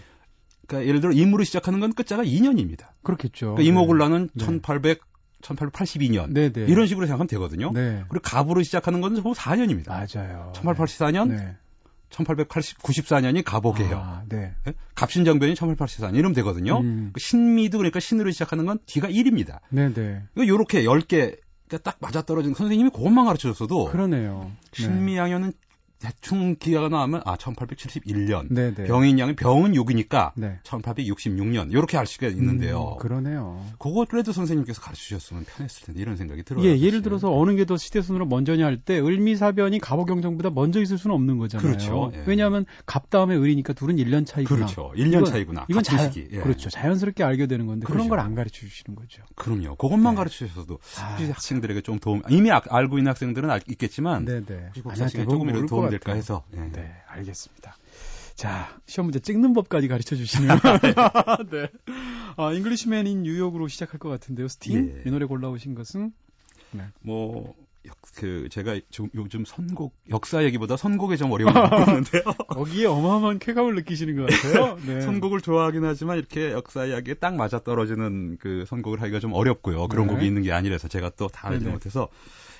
그러니까 0.67 0.89
예를 0.89 1.01
들어 1.01 1.13
임으로 1.13 1.45
시작하는 1.45 1.81
건 1.81 1.93
끝자가 1.93 2.23
2년입니다. 2.25 2.89
그렇겠죠. 3.03 3.55
그러니까 3.55 3.63
이모굴라는 3.63 4.31
1800 4.39 5.01
1882년 5.43 6.33
네네. 6.33 6.71
이런 6.71 6.87
식으로 6.87 7.07
생각하면 7.07 7.27
되거든요. 7.27 7.73
네. 7.73 8.05
그리고 8.09 8.23
갑으로 8.23 8.63
시작하는 8.63 9.01
건 9.01 9.21
4년입니다. 9.21 9.89
맞아요. 9.89 10.53
1884년, 10.55 11.29
네. 11.31 11.57
1894년이 12.11 13.43
갑오개요. 13.45 13.97
아, 13.97 14.23
네. 14.29 14.55
예? 14.69 14.75
갑신정변이 14.95 15.55
1884년 15.55 16.15
이러면 16.15 16.35
되거든요. 16.35 16.79
음. 16.79 17.11
그 17.13 17.21
신미도 17.21 17.79
그러니까 17.79 18.01
신으로 18.01 18.31
시작하는 18.31 18.67
건 18.67 18.79
뒤가 18.87 19.09
1입니다. 19.09 19.61
네네. 19.71 20.23
요렇게 20.37 20.85
10개 20.85 21.39
딱 21.83 21.97
맞아떨어진 22.01 22.55
선생님이 22.55 22.91
그것만 22.91 23.25
가르쳐줬어도 23.25 23.87
그러네요. 23.87 24.53
신미양요는 24.75 25.55
대충 26.03 26.57
기가가 26.57 26.89
나오면 26.89 27.23
아 27.25 27.37
1871년 27.37 28.53
네네. 28.53 28.85
병인 28.89 29.19
양이 29.19 29.35
병은 29.37 29.73
6이니까 29.73 30.33
네. 30.35 30.59
1866년 30.65 31.71
이렇게 31.71 31.97
알 31.97 32.07
수가 32.07 32.27
있는데요. 32.29 32.95
음, 32.95 32.99
그러네요. 32.99 33.65
그것그래도 33.79 34.33
선생님께서 34.33 34.81
가르쳐 34.81 35.01
주셨으면 35.01 35.45
편했을 35.45 35.87
텐데 35.87 36.01
이런 36.01 36.17
생각이 36.17 36.43
들어요. 36.43 36.65
예, 36.65 36.79
예를 36.79 37.03
들어서 37.03 37.33
어느 37.33 37.55
게 37.57 37.63
더 37.65 37.77
시대순으로 37.77 38.27
먼저냐 38.27 38.67
할 38.67 38.83
때 38.85 38.99
을미사변이 38.99 39.79
갑오경정보다 39.79 40.51
먼저 40.51 40.81
있을 40.83 40.99
수는 40.99 41.15
없는 41.15 41.39
거잖아요. 41.39 41.65
그렇죠. 41.69 42.11
예. 42.15 42.25
왜냐하면 42.27 42.67
갑 42.87 43.09
다음에 43.11 43.37
을이니까 43.37 43.73
둘은 43.75 43.95
1년 43.97 44.27
차이구나. 44.27 44.57
그렇죠. 44.67 44.93
1년 44.97 45.09
이건, 45.19 45.25
차이구나. 45.27 45.67
이건 45.69 45.83
자, 45.85 46.11
예. 46.17 46.39
그렇죠. 46.41 46.69
자연스럽게 46.71 47.23
알게 47.23 47.47
되는 47.47 47.67
건데 47.67 47.85
그렇죠. 47.87 47.93
그런 47.93 48.09
걸 48.09 48.19
안 48.19 48.35
가르쳐 48.35 48.67
주시는 48.67 48.97
거죠. 48.97 49.23
그럼요. 49.37 49.77
그것만 49.77 50.15
네. 50.15 50.17
가르쳐 50.19 50.47
주셔도 50.47 50.79
아, 51.01 51.17
학생들에게 51.21 51.83
좀 51.83 52.01
도움 52.01 52.23
이미 52.31 52.51
알고 52.51 52.99
있는 52.99 53.11
학생들은 53.11 53.49
알, 53.51 53.61
있겠지만 53.69 54.25
네네. 54.25 54.65
혹시 54.69 54.83
국사 54.83 55.07
시간에 55.07 55.29
조금이라도 55.29 55.67
도움 55.67 55.92
될까 55.93 56.13
해서 56.15 56.45
예. 56.55 56.61
네, 56.73 56.93
알겠습니다. 57.09 57.77
자, 58.35 58.77
시험 58.87 59.07
문제 59.07 59.21
찍는 59.21 59.53
법까지 59.53 59.89
가르쳐 59.89 60.17
주시면. 60.17 60.59
네. 61.51 61.69
아, 62.37 62.53
Englishman 62.53 63.23
in 63.23 63.30
New 63.30 63.41
York으로 63.41 63.69
시작할 63.69 64.01
것 64.01 64.09
같은데요. 64.09 64.49
스팅? 64.49 64.93
예. 64.97 65.03
이 65.07 65.11
노래 65.13 65.27
골라오신 65.27 65.75
것은? 65.75 66.13
네. 66.73 66.83
뭐, 67.03 67.55
그, 68.17 68.49
제가 68.51 68.81
좀 68.91 69.11
요즘 69.15 69.45
선곡, 69.45 69.95
역사 70.11 70.43
얘기보다 70.45 70.77
선곡에 70.77 71.17
좀 71.17 71.31
어려움을 71.31 71.53
갖고 71.53 71.91
있는데요. 71.91 72.23
거기에 72.49 72.87
어마어마한 72.87 73.39
쾌감을 73.39 73.75
느끼시는 73.75 74.17
것 74.17 74.27
같아요. 74.31 74.79
네. 74.87 75.01
선곡을 75.03 75.41
좋아하긴 75.41 75.85
하지만 75.85 76.17
이렇게 76.19 76.53
역사 76.53 76.87
이야기에 76.87 77.15
딱 77.15 77.35
맞아 77.37 77.59
떨어지는 77.59 78.39
그 78.41 78.65
선곡을 78.69 79.03
하기가 79.03 79.21
좀 79.21 79.33
어렵고요. 79.35 79.89
그런 79.89 80.07
네. 80.07 80.15
곡이 80.15 80.27
있는 80.27 80.43
게 80.43 80.53
아니라서 80.53 80.89
제가 80.89 81.11
또 81.11 81.29
다 81.29 81.49
알지 81.49 81.67
못해서 81.67 82.09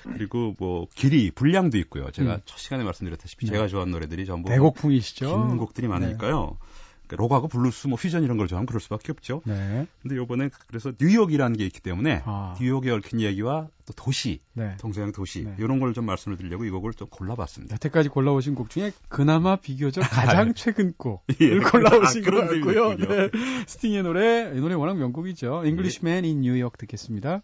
그리고 0.03 0.55
뭐 0.57 0.87
길이 0.95 1.31
분량도 1.31 1.77
있고요. 1.79 2.11
제가 2.11 2.35
음. 2.35 2.41
첫 2.45 2.57
시간에 2.57 2.83
말씀드렸다시피 2.83 3.45
네. 3.47 3.53
제가 3.53 3.67
좋아하는 3.67 3.91
노래들이 3.91 4.25
전부 4.25 4.49
대곡풍이시죠. 4.49 5.47
긴 5.47 5.57
곡들이 5.57 5.87
많으니까요. 5.87 6.57
네. 6.59 6.67
록하고 7.15 7.47
블루스, 7.47 7.87
뭐 7.87 7.97
퓨전 7.97 8.23
이런 8.23 8.37
걸 8.37 8.47
좋아하면 8.47 8.65
그럴 8.65 8.81
수밖에 8.81 9.11
없죠. 9.11 9.41
네. 9.45 9.85
근데 10.01 10.15
요번에 10.15 10.49
그래서 10.67 10.91
뉴욕이라는 10.99 11.57
게 11.57 11.65
있기 11.65 11.79
때문에 11.79 12.23
아. 12.25 12.55
뉴욕에 12.59 12.89
얽힌 12.89 13.21
얘기와 13.21 13.67
또 13.85 13.93
도시, 13.93 14.39
네. 14.53 14.75
동서양 14.79 15.11
도시 15.11 15.43
네. 15.43 15.53
이런 15.59 15.79
걸 15.79 15.93
좀 15.93 16.05
말씀을 16.05 16.37
드리려고 16.37 16.65
이 16.65 16.71
곡을 16.71 16.93
좀 16.93 17.07
골라봤습니다. 17.09 17.75
여태까지 17.75 18.09
골라오신 18.09 18.55
곡 18.55 18.71
중에 18.71 18.91
그나마 19.09 19.57
비교적 19.57 20.01
가장 20.01 20.55
최근 20.55 20.93
곡을 20.97 21.19
예. 21.41 21.59
골라오신 21.59 22.25
아, 22.25 22.31
것 22.31 22.47
같고요. 22.49 22.95
네. 22.97 23.29
스팅의 23.67 24.01
노래, 24.01 24.51
이 24.55 24.59
노래 24.59 24.73
워낙 24.73 24.97
명곡이죠. 24.97 25.65
Englishman 25.65 26.23
in 26.23 26.37
New 26.39 26.59
York 26.59 26.77
듣겠습니다. 26.79 27.43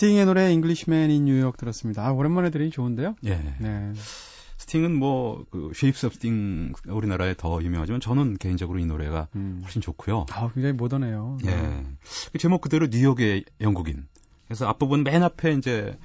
스팅의 0.00 0.24
노래 0.24 0.50
Englishman 0.54 1.10
in 1.10 1.26
New 1.26 1.40
York 1.40 1.58
들었습니다. 1.58 2.06
아, 2.06 2.10
오랜만에 2.10 2.48
들으니 2.48 2.70
좋은데요? 2.70 3.16
예. 3.26 3.36
네. 3.58 3.92
스팅은 4.56 4.98
뭐, 4.98 5.44
그, 5.50 5.72
Shapes 5.74 6.06
of 6.06 6.14
스팅 6.14 6.72
우리나라에 6.88 7.34
더 7.36 7.62
유명하지만 7.62 8.00
저는 8.00 8.38
개인적으로 8.38 8.78
이 8.78 8.86
노래가 8.86 9.28
음. 9.36 9.60
훨씬 9.62 9.82
좋고요. 9.82 10.24
아, 10.30 10.50
굉장히 10.54 10.72
모던해요. 10.72 11.36
네. 11.44 11.52
예. 11.52 11.84
그 12.32 12.38
제목 12.38 12.62
그대로 12.62 12.86
뉴욕의 12.90 13.44
영국인. 13.60 14.06
그래서 14.46 14.66
앞부분 14.68 15.04
맨 15.04 15.22
앞에 15.22 15.52
이제 15.52 15.98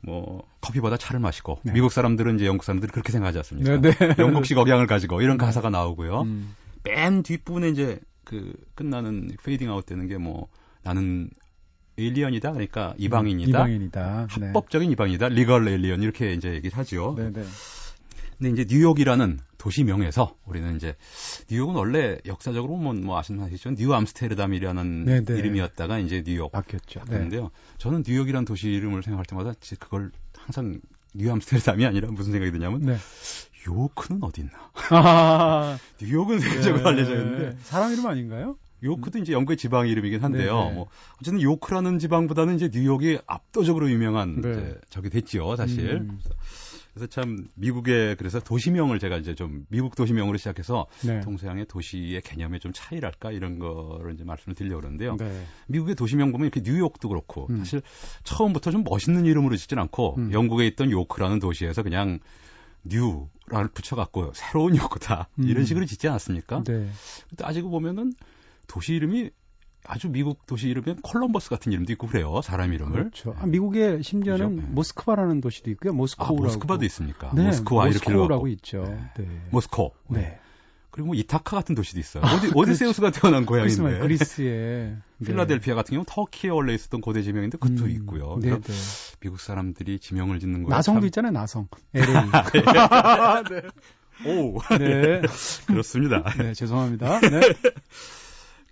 뭐 0.00 0.48
커피보다 0.62 0.96
차를 0.96 1.20
마시고 1.20 1.60
네. 1.62 1.72
미국 1.72 1.92
사람들은 1.92 2.36
이제 2.36 2.46
영국 2.46 2.64
사람들이 2.64 2.90
그렇게 2.90 3.12
생각하지 3.12 3.36
않습니까? 3.36 3.80
네, 3.82 3.92
네. 3.92 4.14
영국식 4.18 4.56
억양을 4.56 4.86
가지고 4.86 5.20
이런 5.20 5.36
네. 5.36 5.44
가사가 5.44 5.68
나오고요. 5.68 6.22
음. 6.22 6.56
맨 6.84 7.22
뒷부분에 7.22 7.68
이제 7.68 8.00
그 8.24 8.54
끝나는 8.74 9.30
fading 9.44 9.68
out 9.68 9.84
되는 9.84 10.08
게 10.08 10.16
뭐 10.16 10.48
나는 10.82 11.28
alien이다. 11.28 12.52
그러니까 12.52 12.94
이방인이다. 12.98 13.50
이방인이다. 13.50 14.28
네. 14.38 14.46
합법적인 14.46 14.88
네. 14.88 14.92
이방인이다. 14.92 15.28
legal 15.28 15.68
alien 15.68 16.02
이렇게 16.02 16.32
이제 16.32 16.52
얘기를 16.54 16.76
하죠. 16.78 17.14
네, 17.16 17.30
네. 17.32 17.44
근데 18.38 18.62
이제 18.62 18.74
뉴욕이라는 18.74 19.38
도시명에서 19.58 20.34
우리는 20.46 20.74
이제 20.74 20.96
뉴욕은 21.48 21.76
원래 21.76 22.18
역사적으로 22.26 22.76
뭐, 22.76 22.92
뭐 22.92 23.18
아시나시죠? 23.18 23.76
뉴 23.76 23.94
암스테르담이라는 23.94 25.04
네네. 25.04 25.24
네. 25.24 25.38
이름이었다가 25.38 25.98
이제 26.00 26.24
뉴욕 26.24 26.50
바뀌었죠. 26.50 27.00
바뀌었는데요. 27.00 27.42
네. 27.42 27.48
저는 27.78 28.02
뉴욕이라는 28.06 28.44
도시 28.44 28.68
이름을 28.70 29.02
생각할 29.04 29.24
때마다 29.26 29.52
그걸 29.78 30.10
항상 30.36 30.80
뉴 31.14 31.30
암스테르담이 31.30 31.86
아니라 31.86 32.10
무슨 32.10 32.32
생각이 32.32 32.50
드냐면 32.50 32.80
네. 32.80 32.96
요크는 33.68 34.24
어디 34.24 34.40
있나? 34.40 34.72
뉴욕은 36.02 36.40
세계적으로 36.40 36.82
네. 36.82 36.88
알려져 36.88 37.12
있는데 37.16 37.56
사람 37.62 37.92
이름 37.92 38.06
아닌가요? 38.06 38.56
요크도 38.82 39.18
이제 39.18 39.32
영국의 39.32 39.56
지방 39.56 39.88
이름이긴 39.88 40.20
한데요. 40.20 40.56
네네. 40.64 40.74
뭐 40.74 40.88
어쨌든 41.20 41.40
요크라는 41.40 41.98
지방보다는 41.98 42.56
이제 42.56 42.70
뉴욕이 42.72 43.18
압도적으로 43.26 43.90
유명한 43.90 44.40
네. 44.40 44.50
이제 44.50 44.80
저기 44.90 45.10
됐지요, 45.10 45.56
사실. 45.56 45.92
음. 45.92 46.18
그래서 46.94 47.06
참 47.06 47.48
미국의 47.54 48.16
그래서 48.16 48.38
도시명을 48.38 48.98
제가 48.98 49.16
이제 49.16 49.34
좀 49.34 49.64
미국 49.70 49.96
도시명으로 49.96 50.36
시작해서 50.36 50.86
네. 51.06 51.20
동서양의 51.20 51.66
도시의 51.66 52.20
개념에 52.20 52.58
좀 52.58 52.72
차이랄까 52.74 53.32
이런 53.32 53.58
거를 53.58 54.12
이제 54.12 54.24
말씀을 54.24 54.54
드리려고 54.54 54.82
그러는데요. 54.82 55.16
네. 55.16 55.44
미국의 55.68 55.94
도시명 55.94 56.32
보면 56.32 56.50
이렇게 56.52 56.60
뉴욕도 56.60 57.08
그렇고 57.08 57.46
음. 57.48 57.56
사실 57.56 57.80
처음부터 58.24 58.70
좀 58.72 58.84
멋있는 58.84 59.24
이름으로 59.24 59.56
짓진 59.56 59.78
않고 59.78 60.16
음. 60.18 60.32
영국에 60.32 60.66
있던 60.66 60.90
요크라는 60.90 61.38
도시에서 61.38 61.82
그냥 61.82 62.18
뉴라를 62.84 63.68
붙여갖고 63.72 64.32
새로운 64.34 64.76
요크다 64.76 65.28
음. 65.38 65.48
이런 65.48 65.64
식으로 65.64 65.86
짓지 65.86 66.08
않았습니까? 66.08 66.64
네. 66.64 66.88
따지고 67.38 67.70
보면은 67.70 68.12
도시 68.66 68.94
이름이 68.94 69.30
아주 69.84 70.08
미국 70.08 70.46
도시 70.46 70.68
이름은 70.68 71.02
콜럼버스 71.02 71.50
같은 71.50 71.72
이름도 71.72 71.92
있고 71.94 72.06
그래요. 72.06 72.40
사람 72.42 72.72
이름을. 72.72 72.92
그렇죠. 72.92 73.34
아, 73.38 73.46
미국에 73.46 74.00
심지어는 74.02 74.56
그렇죠? 74.56 74.72
모스크바라는 74.72 75.40
도시도 75.40 75.70
있고요. 75.72 75.92
모스코우라고. 75.92 76.42
아, 76.42 76.46
모스크바도 76.46 76.84
있습니까? 76.86 77.32
네, 77.34 77.46
모스크바 77.46 77.88
이렇게 77.88 78.10
모스코우라고 78.12 78.48
있죠. 78.48 78.84
네. 78.84 79.24
네. 79.24 79.40
모스코. 79.50 79.94
네. 80.10 80.38
그리고 80.92 81.06
뭐 81.06 81.16
이타카 81.16 81.56
같은 81.56 81.74
도시도 81.74 81.98
있어요. 81.98 82.22
어디 82.22 82.48
아, 82.48 82.50
오디세우스가 82.54 83.10
태어난 83.12 83.46
고향인데. 83.46 83.98
그리스에. 84.00 84.94
필라델피아 85.24 85.74
같은 85.74 85.94
경우 85.94 86.04
터키에 86.06 86.50
원래 86.50 86.74
있었던 86.74 87.00
고대 87.00 87.22
지명인데 87.22 87.56
그것도 87.58 87.84
음, 87.84 87.90
있고요. 87.90 88.38
네, 88.40 88.50
네. 88.50 88.72
미국 89.20 89.40
사람들이 89.40 89.98
지명을 90.00 90.38
짓는 90.38 90.64
거예요. 90.64 90.76
나성도 90.76 91.00
참... 91.00 91.06
있잖아요, 91.06 91.32
나성. 91.32 91.68
LA. 91.94 92.06
네. 93.48 93.62
오. 94.30 94.60
네. 94.78 95.22
그렇습니다. 95.66 96.24
네, 96.36 96.52
죄송합니다. 96.52 97.20
네. 97.20 97.40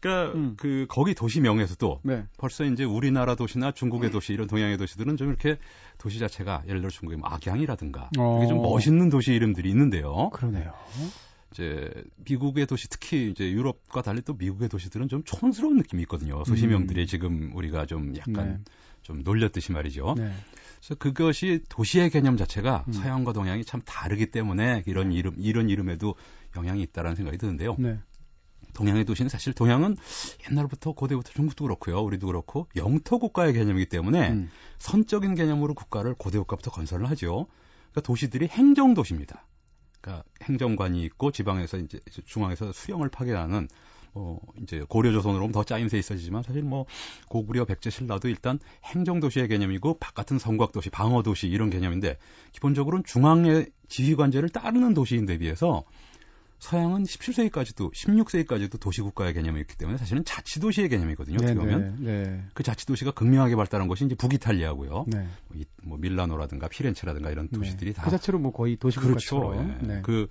그러니까 0.00 0.36
음. 0.36 0.54
그 0.56 0.86
거기 0.88 1.14
도시명에서도 1.14 2.00
네. 2.04 2.24
벌써 2.38 2.64
이제 2.64 2.84
우리나라 2.84 3.34
도시나 3.34 3.72
중국의 3.72 4.10
도시 4.10 4.32
이런 4.32 4.46
동양의 4.46 4.78
도시들은 4.78 5.16
좀 5.16 5.28
이렇게 5.28 5.58
도시 5.98 6.18
자체가 6.18 6.62
예를 6.66 6.80
들어 6.80 6.90
중국의 6.90 7.18
뭐 7.18 7.28
악양이라든가 7.28 8.10
어. 8.18 8.38
이게 8.38 8.48
좀 8.48 8.62
멋있는 8.62 9.10
도시 9.10 9.32
이름들이 9.32 9.68
있는데요. 9.68 10.30
그러네요. 10.30 10.72
이제 11.52 11.90
미국의 12.16 12.66
도시 12.66 12.88
특히 12.88 13.30
이제 13.30 13.50
유럽과 13.50 14.02
달리 14.02 14.22
또 14.22 14.34
미국의 14.34 14.68
도시들은 14.68 15.08
좀 15.08 15.22
촌스러운 15.24 15.76
느낌이 15.76 16.02
있거든요. 16.02 16.42
소시명들이 16.44 17.02
음. 17.02 17.06
지금 17.06 17.50
우리가 17.54 17.86
좀 17.86 18.16
약간 18.16 18.62
네. 18.64 18.72
좀 19.02 19.22
놀렸듯이 19.22 19.72
말이죠. 19.72 20.14
네. 20.16 20.32
그래서 20.78 20.94
그것이 20.94 21.60
도시의 21.68 22.10
개념 22.10 22.36
자체가 22.36 22.84
음. 22.88 22.92
서양과 22.92 23.32
동양이 23.32 23.64
참 23.64 23.82
다르기 23.84 24.30
때문에 24.30 24.84
이런 24.86 25.12
이름 25.12 25.34
이런 25.38 25.68
이름에도 25.68 26.14
영향이 26.56 26.82
있다라는 26.82 27.16
생각이 27.16 27.36
드는데요. 27.36 27.76
네. 27.78 27.98
동양의 28.74 29.04
도시는 29.04 29.28
사실 29.28 29.52
동양은 29.52 29.96
옛날부터 30.50 30.92
고대부터 30.92 31.32
중국도 31.32 31.64
그렇고요. 31.64 32.00
우리도 32.00 32.26
그렇고 32.26 32.66
영토 32.76 33.18
국가의 33.18 33.52
개념이기 33.52 33.86
때문에 33.88 34.30
음. 34.30 34.50
선적인 34.78 35.34
개념으로 35.34 35.74
국가를 35.74 36.14
고대 36.14 36.38
국가부터 36.38 36.70
건설을 36.70 37.08
하죠. 37.10 37.46
그러니까 37.90 38.00
도시들이 38.02 38.46
행정 38.48 38.94
도시입니다. 38.94 39.46
그러니까 40.00 40.24
행정관이 40.42 41.02
있고 41.04 41.30
지방에서 41.30 41.78
이제 41.78 42.00
중앙에서 42.24 42.72
수령을 42.72 43.10
파견하는 43.10 43.68
어 44.12 44.38
이제 44.62 44.84
고려 44.88 45.12
조선으로 45.12 45.40
보면 45.40 45.52
더 45.52 45.62
짜임새 45.62 45.96
있어지지만 45.98 46.42
사실 46.42 46.62
뭐 46.62 46.86
고구려 47.28 47.64
백제 47.64 47.90
신라도 47.90 48.28
일단 48.28 48.58
행정 48.84 49.20
도시의 49.20 49.46
개념이고 49.46 49.98
바깥은 49.98 50.38
성곽 50.38 50.72
도시, 50.72 50.90
방어 50.90 51.22
도시 51.22 51.46
이런 51.46 51.70
개념인데 51.70 52.18
기본적으로는 52.52 53.04
중앙의 53.04 53.70
지휘 53.88 54.16
관제를 54.16 54.48
따르는 54.48 54.94
도시인데 54.94 55.38
비해서 55.38 55.84
서양은 56.60 57.04
17세기까지도 57.04 57.92
16세기까지도 57.92 58.78
도시국가의 58.78 59.32
개념이 59.32 59.60
있기 59.62 59.76
때문에 59.78 59.96
사실은 59.96 60.24
자치도시의 60.24 60.90
개념이거든요. 60.90 61.36
어떻게 61.36 61.54
네, 61.54 61.58
보면 61.58 61.96
네, 62.00 62.24
네. 62.24 62.44
그 62.52 62.62
자치도시가 62.62 63.12
극명하게 63.12 63.56
발달한 63.56 63.88
것이 63.88 64.04
이제 64.04 64.14
북이탈리아고요. 64.14 65.06
네. 65.08 65.26
뭐, 65.48 65.62
뭐 65.82 65.98
밀라노라든가 65.98 66.68
피렌체라든가 66.68 67.30
이런 67.30 67.48
네. 67.50 67.58
도시들이 67.58 67.94
다그 67.94 68.10
자체로 68.10 68.38
뭐 68.38 68.52
거의 68.52 68.76
도시국가처럼 68.76 69.78
그렇죠. 69.78 69.86
네. 69.86 70.02
그, 70.02 70.28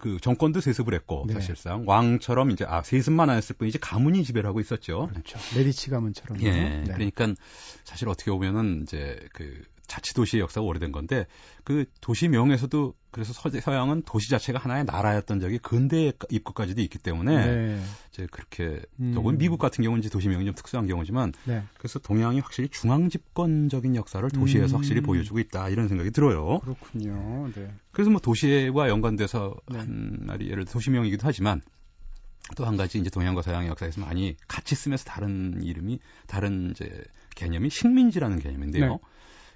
그 0.00 0.18
정권도 0.20 0.60
세습을 0.60 0.92
했고 0.92 1.26
사실상 1.32 1.84
왕처럼 1.86 2.50
이제 2.50 2.66
아 2.68 2.82
세습만 2.82 3.30
안 3.30 3.38
했을 3.38 3.56
뿐이지 3.56 3.78
가문이 3.78 4.24
지배를 4.24 4.46
하고 4.48 4.60
있었죠. 4.60 5.08
그렇죠. 5.08 5.38
메디치 5.56 5.88
가문처럼. 5.88 6.42
예. 6.42 6.84
그러니까 6.86 7.34
사실 7.84 8.08
어떻게 8.10 8.30
보면은 8.30 8.82
이제 8.82 9.26
그 9.32 9.62
자치도시의 9.86 10.40
역사가 10.40 10.64
오래된 10.64 10.92
건데 10.92 11.26
그 11.64 11.84
도시명에서도 12.00 12.94
그래서 13.10 13.32
서, 13.32 13.48
서양은 13.48 14.02
도시 14.02 14.28
자체가 14.28 14.58
하나의 14.58 14.84
나라였던 14.84 15.40
적이 15.40 15.58
근대 15.58 16.12
입구까지도 16.30 16.80
있기 16.82 16.98
때문에 16.98 17.46
네. 17.46 17.82
이제 18.12 18.26
그렇게 18.30 18.82
음. 19.00 19.14
혹은 19.16 19.38
미국 19.38 19.58
같은 19.58 19.82
경우는 19.82 20.00
이제 20.00 20.10
도시명이 20.10 20.44
좀 20.44 20.54
특수한 20.54 20.86
경우지만 20.86 21.32
네. 21.44 21.62
그래서 21.78 21.98
동양이 21.98 22.40
확실히 22.40 22.68
중앙 22.68 23.08
집권적인 23.08 23.96
역사를 23.96 24.28
도시에서 24.28 24.76
음. 24.76 24.78
확실히 24.78 25.00
보여주고 25.00 25.38
있다 25.38 25.68
이런 25.70 25.88
생각이 25.88 26.10
들어요. 26.10 26.58
그렇군요. 26.60 27.48
네. 27.54 27.72
그래서 27.92 28.10
뭐 28.10 28.20
도시와 28.20 28.88
연관돼서 28.88 29.54
네. 29.70 29.78
한 29.78 30.18
말이 30.20 30.50
예를 30.50 30.64
들어 30.64 30.72
도시명이기도 30.74 31.26
하지만 31.26 31.62
또한 32.54 32.76
가지 32.76 32.98
이제 32.98 33.10
동양과 33.10 33.42
서양의 33.42 33.68
역사에서 33.68 34.00
많이 34.00 34.36
같이 34.46 34.74
쓰면서 34.74 35.04
다른 35.04 35.62
이름이 35.62 35.98
다른 36.26 36.70
이제 36.70 37.02
개념이 37.34 37.70
식민지라는 37.70 38.38
개념인데요. 38.38 38.88
네. 38.88 38.98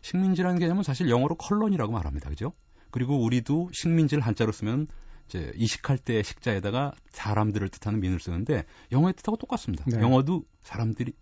식민지라는 0.03 0.59
개념은 0.59 0.83
사실 0.83 1.09
영어로 1.11 1.37
컬러니라고 1.37 1.93
말합니다. 1.93 2.29
그죠? 2.31 2.53
그리고 2.91 3.23
우리도 3.23 3.71
식민지를 3.73 4.23
한자로 4.23 4.53
쓰면 4.53 4.89
이제 5.29 5.53
이식할 5.55 5.99
때 5.99 6.23
식자에다가 6.23 6.93
사람들을 7.11 7.69
뜻하는 7.69 8.01
민을 8.01 8.19
쓰는데 8.19 8.65
영어의 8.91 9.15
뜻하고 9.15 9.37
똑같습니다. 9.37 9.85
네. 9.87 10.01
영어도 10.01 10.45
사람들이 10.63 11.13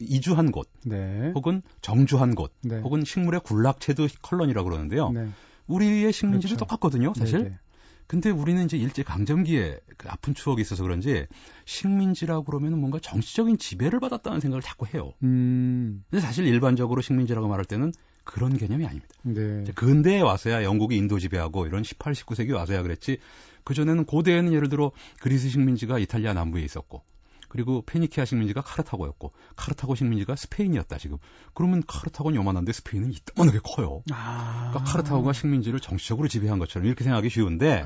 이주한 0.00 0.52
곳, 0.52 0.68
네. 0.84 1.32
혹은 1.34 1.62
정주한 1.80 2.34
곳, 2.34 2.52
네. 2.62 2.80
혹은 2.80 3.04
식물의 3.04 3.40
군락체도 3.40 4.08
컬러니라고 4.22 4.68
그러는데요. 4.68 5.10
네. 5.10 5.28
우리의 5.66 6.12
식민지도 6.12 6.56
그렇죠. 6.56 6.64
똑같거든요, 6.64 7.12
사실. 7.14 7.38
네네. 7.38 7.50
네. 7.50 7.58
근데 8.06 8.30
우리는 8.30 8.64
이제 8.64 8.76
일제 8.76 9.02
강점기에 9.02 9.80
그 9.96 10.08
아픈 10.08 10.32
추억이 10.32 10.60
있어서 10.60 10.84
그런지 10.84 11.26
식민지라고 11.64 12.44
그러면 12.44 12.78
뭔가 12.78 13.00
정치적인 13.00 13.58
지배를 13.58 13.98
받았다는 13.98 14.40
생각을 14.40 14.62
자꾸 14.62 14.86
해요. 14.86 15.12
음. 15.24 16.04
근데 16.08 16.24
사실 16.24 16.46
일반적으로 16.46 17.02
식민지라고 17.02 17.48
말할 17.48 17.64
때는 17.64 17.92
그런 18.26 18.58
개념이 18.58 18.84
아닙니다. 18.84 19.08
네. 19.22 19.64
근대에 19.74 20.20
와서야 20.20 20.62
영국이 20.62 20.96
인도 20.96 21.18
지배하고 21.18 21.66
이런 21.66 21.82
18, 21.82 22.12
19세기 22.12 22.52
와서야 22.52 22.82
그랬지. 22.82 23.18
그전에는 23.64 24.04
고대에는 24.04 24.52
예를 24.52 24.68
들어 24.68 24.92
그리스 25.20 25.48
식민지가 25.48 25.98
이탈리아 25.98 26.34
남부에 26.34 26.62
있었고 26.62 27.02
그리고 27.48 27.82
페니키아 27.86 28.24
식민지가 28.24 28.60
카르타고였고 28.60 29.32
카르타고 29.54 29.94
식민지가 29.94 30.36
스페인이었다 30.36 30.98
지금. 30.98 31.18
그러면 31.54 31.82
카르타고는 31.86 32.36
요만한데 32.36 32.72
스페인은 32.72 33.12
이따만하게 33.12 33.60
커요. 33.62 34.02
아. 34.12 34.70
그러니까 34.70 34.92
카르타고가 34.92 35.32
식민지를 35.32 35.80
정치적으로 35.80 36.28
지배한 36.28 36.58
것처럼 36.58 36.86
이렇게 36.86 37.04
생각하기 37.04 37.30
쉬운데. 37.30 37.84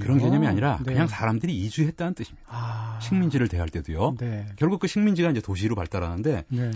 그런 0.00 0.18
개념이 0.18 0.46
아니라 0.46 0.78
네. 0.84 0.92
그냥 0.92 1.08
사람들이 1.08 1.58
이주했다는 1.58 2.14
뜻입니다. 2.14 2.46
아. 2.48 2.98
식민지를 3.00 3.48
대할 3.48 3.68
때도요. 3.70 4.16
네. 4.18 4.46
결국 4.56 4.78
그 4.78 4.86
식민지가 4.86 5.30
이제 5.30 5.40
도시로 5.40 5.74
발달하는데 5.74 6.44
네. 6.46 6.70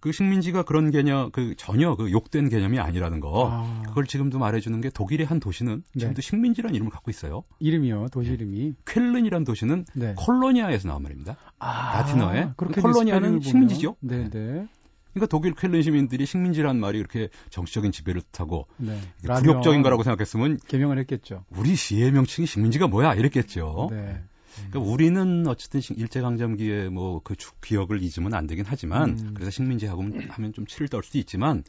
그 0.00 0.12
식민지가 0.12 0.62
그런 0.62 0.90
개념, 0.90 1.30
그 1.30 1.54
전혀 1.56 1.94
그 1.96 2.10
욕된 2.12 2.48
개념이 2.48 2.78
아니라는 2.78 3.20
거. 3.20 3.48
아. 3.50 3.82
그걸 3.86 4.06
지금도 4.06 4.38
말해주는 4.38 4.80
게 4.80 4.90
독일의 4.90 5.26
한 5.26 5.40
도시는 5.40 5.82
네. 5.94 6.00
지금도 6.00 6.22
식민지라는 6.22 6.74
이름을 6.74 6.92
갖고 6.92 7.10
있어요. 7.10 7.44
이름이요, 7.58 8.08
도시 8.12 8.32
이름이. 8.32 8.74
쾰른이라는 8.84 9.44
도시는 9.44 9.84
네. 9.94 10.14
콜로니아에서 10.16 10.88
나온 10.88 11.02
말입니다. 11.02 11.36
아. 11.58 11.98
라틴어에. 11.98 12.50
콜로니아는 12.56 13.40
식민지죠. 13.40 13.96
네, 14.00 14.28
네. 14.30 14.66
그러니까 15.14 15.26
독일 15.30 15.54
쾰른 15.54 15.82
시민들이 15.82 16.26
식민지라는 16.26 16.80
말이 16.80 16.98
이렇게 16.98 17.28
정치적인 17.50 17.90
지배를 17.90 18.22
뜻하고 18.30 18.68
네. 18.76 18.98
굴욕적인 19.26 19.82
거라고 19.82 20.04
생각했으면 20.04 20.58
개명을 20.68 20.98
했겠죠. 21.00 21.44
우리 21.50 21.74
시의 21.74 22.12
명칭이 22.12 22.46
식민지가 22.46 22.86
뭐야 22.86 23.14
이랬겠죠. 23.14 23.88
네. 23.90 24.22
그러니까 24.70 24.90
우리는 24.92 25.46
어쨌든 25.46 25.80
일제강점기에 25.96 26.88
뭐 26.88 27.20
그 27.24 27.34
기억을 27.62 28.02
잊으면 28.02 28.34
안 28.34 28.46
되긴 28.46 28.64
하지만 28.66 29.10
음. 29.10 29.30
그래서 29.34 29.50
식민지하고 29.50 30.02
하면 30.28 30.52
좀 30.52 30.66
치를 30.66 30.88
떨 30.88 31.02
수도 31.02 31.18
있지만 31.18 31.64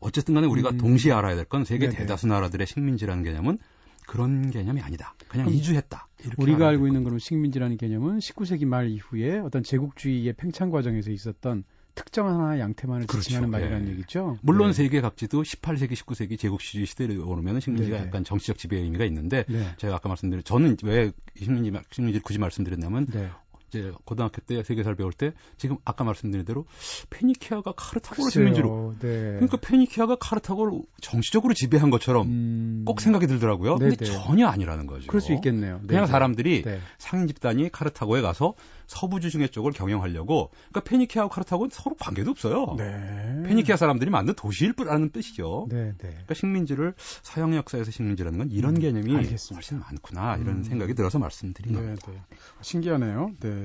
어쨌든 0.00 0.34
간에 0.34 0.46
우리가 0.46 0.70
음. 0.70 0.78
동시에 0.78 1.12
알아야 1.12 1.34
될 1.36 1.44
건 1.44 1.64
세계 1.64 1.86
네네. 1.88 1.98
대다수 1.98 2.26
나라들의 2.26 2.66
식민지라는 2.66 3.22
개념은 3.24 3.58
그런 4.06 4.50
개념이 4.50 4.80
아니다. 4.80 5.14
그냥 5.28 5.50
이주했다. 5.50 6.08
우리가 6.38 6.68
알고 6.68 6.86
있는 6.86 7.04
그런 7.04 7.18
식민지라는 7.18 7.76
개념은 7.76 8.18
19세기 8.20 8.64
말 8.64 8.88
이후에 8.88 9.38
어떤 9.38 9.62
제국주의의 9.62 10.32
팽창 10.32 10.70
과정에서 10.70 11.10
있었던 11.10 11.64
특정 11.98 12.28
하나의 12.28 12.60
양태만을 12.60 13.08
그렇죠. 13.08 13.24
지칭하는 13.24 13.50
말이라는 13.50 13.88
예. 13.88 13.90
얘기죠. 13.92 14.38
물론 14.42 14.68
네. 14.68 14.72
세계 14.74 15.00
각지도 15.00 15.42
18세기, 15.42 15.92
19세기 15.94 16.38
제국주의 16.38 16.86
시대를 16.86 17.18
오르면 17.18 17.58
식민지가 17.58 17.96
네네. 17.96 18.08
약간 18.08 18.24
정치적 18.24 18.56
지배의 18.56 18.84
의미가 18.84 19.04
있는데 19.06 19.44
네. 19.48 19.66
제가 19.78 19.96
아까 19.96 20.08
말씀드린 20.08 20.44
저는 20.44 20.76
왜 20.84 21.10
식민지 21.36 21.76
식민지를 21.90 22.22
굳이 22.22 22.38
말씀드렸냐면 22.38 23.06
네. 23.06 23.28
이제 23.68 23.92
고등학교 24.04 24.40
때 24.40 24.62
세계사를 24.62 24.96
배울 24.96 25.12
때 25.12 25.32
지금 25.56 25.76
아까 25.84 26.04
말씀드린 26.04 26.44
대로 26.44 26.64
페니키아가 27.10 27.72
카르타고를 27.76 28.30
식민지로 28.30 28.94
네. 29.00 29.08
그러니까 29.08 29.58
페니키아가 29.58 30.16
카르타고를 30.16 30.80
정치적으로 31.00 31.54
지배한 31.54 31.90
것처럼 31.90 32.26
음... 32.26 32.82
꼭 32.86 33.00
생각이 33.00 33.26
들더라고요. 33.26 33.76
네네. 33.76 33.96
근데 33.96 34.04
전혀 34.06 34.46
아니라는 34.46 34.86
거죠. 34.86 35.06
그럴 35.06 35.20
수 35.20 35.32
있겠네요. 35.34 35.80
그냥 35.86 36.02
네네. 36.02 36.06
사람들이 36.06 36.62
네. 36.62 36.80
상인 36.98 37.26
집단이 37.26 37.70
카르타고에 37.70 38.22
가서 38.22 38.54
서부 38.86 39.20
지중해 39.20 39.48
쪽을 39.48 39.72
경영하려고 39.72 40.50
그러니까 40.70 40.80
페니키아와 40.80 41.28
카르타고는 41.28 41.70
서로 41.72 41.94
관계도 41.96 42.30
없어요. 42.30 42.74
네. 42.78 43.42
페니키아 43.46 43.76
사람들이 43.76 44.10
만든 44.10 44.34
도시일 44.34 44.72
뿐이라는 44.72 45.10
뜻이죠. 45.10 45.66
네, 45.70 45.92
네. 45.92 45.94
그러니까 45.98 46.34
식민지를 46.34 46.94
서양 47.22 47.54
역사에서 47.54 47.90
식민지라는 47.90 48.38
건 48.38 48.50
이런 48.50 48.76
음, 48.76 48.80
개념이 48.80 49.14
알겠습니다. 49.14 49.56
훨씬 49.56 49.78
많구나 49.80 50.36
이런 50.36 50.56
음. 50.56 50.62
생각이 50.62 50.94
들어서 50.94 51.18
말씀드린 51.18 51.74
네, 51.74 51.80
겁니다. 51.80 52.12
네. 52.12 52.20
신기하네요. 52.62 53.32
네. 53.40 53.57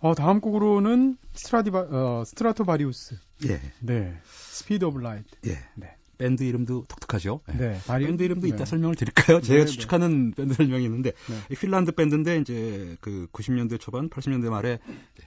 어, 0.00 0.14
다음 0.14 0.40
곡으로는 0.40 1.16
스트라디바 1.32 1.78
어, 1.90 2.24
스트라토바리우스. 2.26 3.16
예. 3.46 3.60
네. 3.80 4.18
Speed 4.24 4.84
of 4.84 4.98
Light. 4.98 5.28
예. 5.46 5.58
네. 5.76 5.96
밴드 6.18 6.42
이름도 6.42 6.84
독특하죠. 6.88 7.40
네. 7.48 7.56
네. 7.56 7.80
밴드 7.86 8.22
이름도 8.22 8.46
이따 8.46 8.58
네. 8.58 8.64
설명을 8.64 8.94
드릴까요? 8.94 9.40
제가 9.40 9.60
네, 9.60 9.64
네. 9.64 9.70
추측하는 9.70 10.32
밴드 10.32 10.54
설명이 10.54 10.84
있는데 10.84 11.12
네. 11.48 11.56
핀란드 11.56 11.92
밴드인데 11.92 12.38
이제 12.38 12.96
그 13.00 13.26
90년대 13.32 13.80
초반, 13.80 14.08
80년대 14.08 14.48
말에 14.48 14.78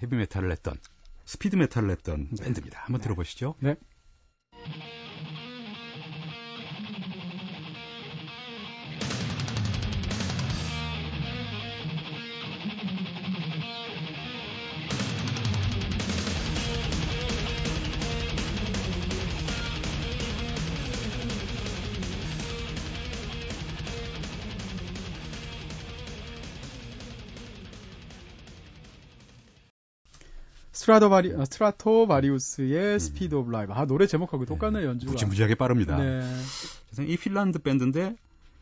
헤비 0.02 0.16
메탈을 0.16 0.52
했던 0.52 0.76
스피드 1.26 1.56
메탈을 1.56 1.90
했던 1.90 2.30
밴드입니다. 2.40 2.82
한번 2.84 3.02
들어보시죠. 3.02 3.56
네. 3.60 3.76
스트라토바리 30.88 31.34
어, 31.34 31.44
스트라토바리우스의 31.44 32.94
음. 32.94 33.00
Speed 33.00 33.36
of 33.36 33.52
Light. 33.52 33.74
아 33.74 33.86
노래 33.86 34.08
제목하고 34.08 34.46
똑같네요 34.46 34.88
연주가. 34.88 35.12
무지무지하게 35.12 35.56
빠릅니다. 35.56 35.98
네. 35.98 36.22
이 37.06 37.18
핀란드 37.18 37.60
밴드인데 37.60 38.16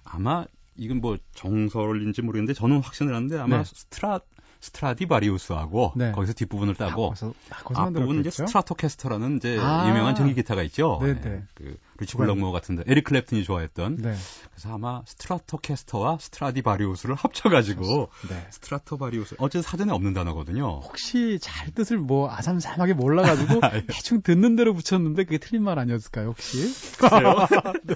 아마 0.04 0.46
이건 0.76 1.02
뭐 1.02 1.18
정설인지 1.36 2.24
모르겠는데 2.24 2.56
저는 2.56 2.80
확신을 2.80 3.14
하는데 3.14 3.38
아마 3.38 3.60
네. 3.60 3.64
스트라 3.64 4.22
스트라디바리우스하고 4.60 5.94
네. 5.96 6.12
거기서 6.12 6.34
뒷부분을 6.34 6.76
따고 6.76 7.06
아, 7.06 7.10
거기서, 7.10 7.34
아, 7.50 7.86
앞부분은 7.86 8.22
이제 8.22 8.30
스트라토캐스터라는 8.32 9.38
이제 9.38 9.58
아~ 9.60 9.88
유명한 9.90 10.16
전기 10.16 10.34
기타가 10.34 10.64
있죠. 10.64 11.00
네네. 11.02 11.22
네. 11.22 11.44
그 11.54 11.78
리치 11.98 12.18
블랙모어 12.18 12.52
같은데 12.52 12.84
에릭 12.88 13.06
클랩튼이 13.06 13.46
좋아했던. 13.46 13.98
네. 13.98 14.16
그래서 14.52 14.74
아마 14.74 15.02
스트라토캐스터와 15.06 16.18
스트라디바리우스를 16.20 17.16
합쳐가지고 17.16 18.10
네. 18.30 18.48
스트라토바리우스. 18.50 19.36
어쨌든 19.38 19.62
사전에 19.62 19.92
없는 19.94 20.14
단어거든요. 20.14 20.82
혹시 20.84 21.40
잘 21.42 21.72
뜻을 21.72 21.98
뭐 21.98 22.30
아삼삼하게 22.32 22.94
몰라가지고. 22.94 23.62
대충 23.88 24.22
듣는 24.22 24.56
대로 24.56 24.74
붙였는데 24.74 25.24
그게 25.24 25.38
틀린 25.38 25.64
말 25.64 25.80
아니었을까요 25.80 26.30
혹시? 26.30 26.74
그래요? 26.98 27.48
네. 27.84 27.96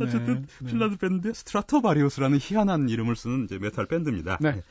어쨌든 0.00 0.46
네. 0.60 0.66
핀란드 0.66 0.96
밴드 0.98 1.32
스트라토바리우스라는 1.32 2.38
희한한 2.40 2.88
이름을 2.88 3.16
쓰는 3.16 3.44
이제 3.44 3.58
메탈 3.58 3.86
밴드입니다. 3.86 4.38
네. 4.40 4.62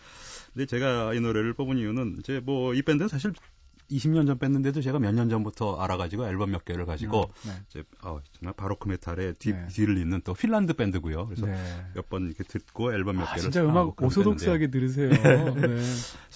근데 0.53 0.65
제가 0.65 1.13
이 1.13 1.19
노래를 1.19 1.53
뽑은 1.53 1.77
이유는 1.77 2.17
이제 2.19 2.39
뭐 2.43 2.73
이 2.73 2.81
밴드는 2.81 3.07
사실 3.07 3.33
20년 3.91 4.27
전 4.27 4.37
밴드인데도 4.37 4.81
제가 4.81 4.99
몇 4.99 5.11
년 5.15 5.29
전부터 5.29 5.77
알아가지고 5.81 6.27
앨범 6.27 6.51
몇 6.51 6.63
개를 6.63 6.85
가지고 6.85 7.31
네, 7.43 7.49
네. 7.51 7.55
이제 7.69 7.83
어, 8.03 8.19
정말 8.33 8.53
바로크 8.55 8.87
메탈의 8.87 9.33
뒤, 9.39 9.51
네. 9.53 9.65
뒤를 9.67 9.97
잇는 9.97 10.21
또 10.23 10.35
핀란드 10.35 10.73
밴드고요. 10.73 11.25
그래서 11.25 11.47
네. 11.47 11.55
몇번 11.95 12.27
이렇게 12.27 12.43
듣고 12.43 12.93
앨범 12.93 13.17
몇 13.17 13.23
아, 13.23 13.29
개를 13.29 13.41
진짜 13.41 13.63
음악 13.65 13.99
orthodox하게 14.01 14.69
들으세요. 14.69 15.09
네. 15.55 15.81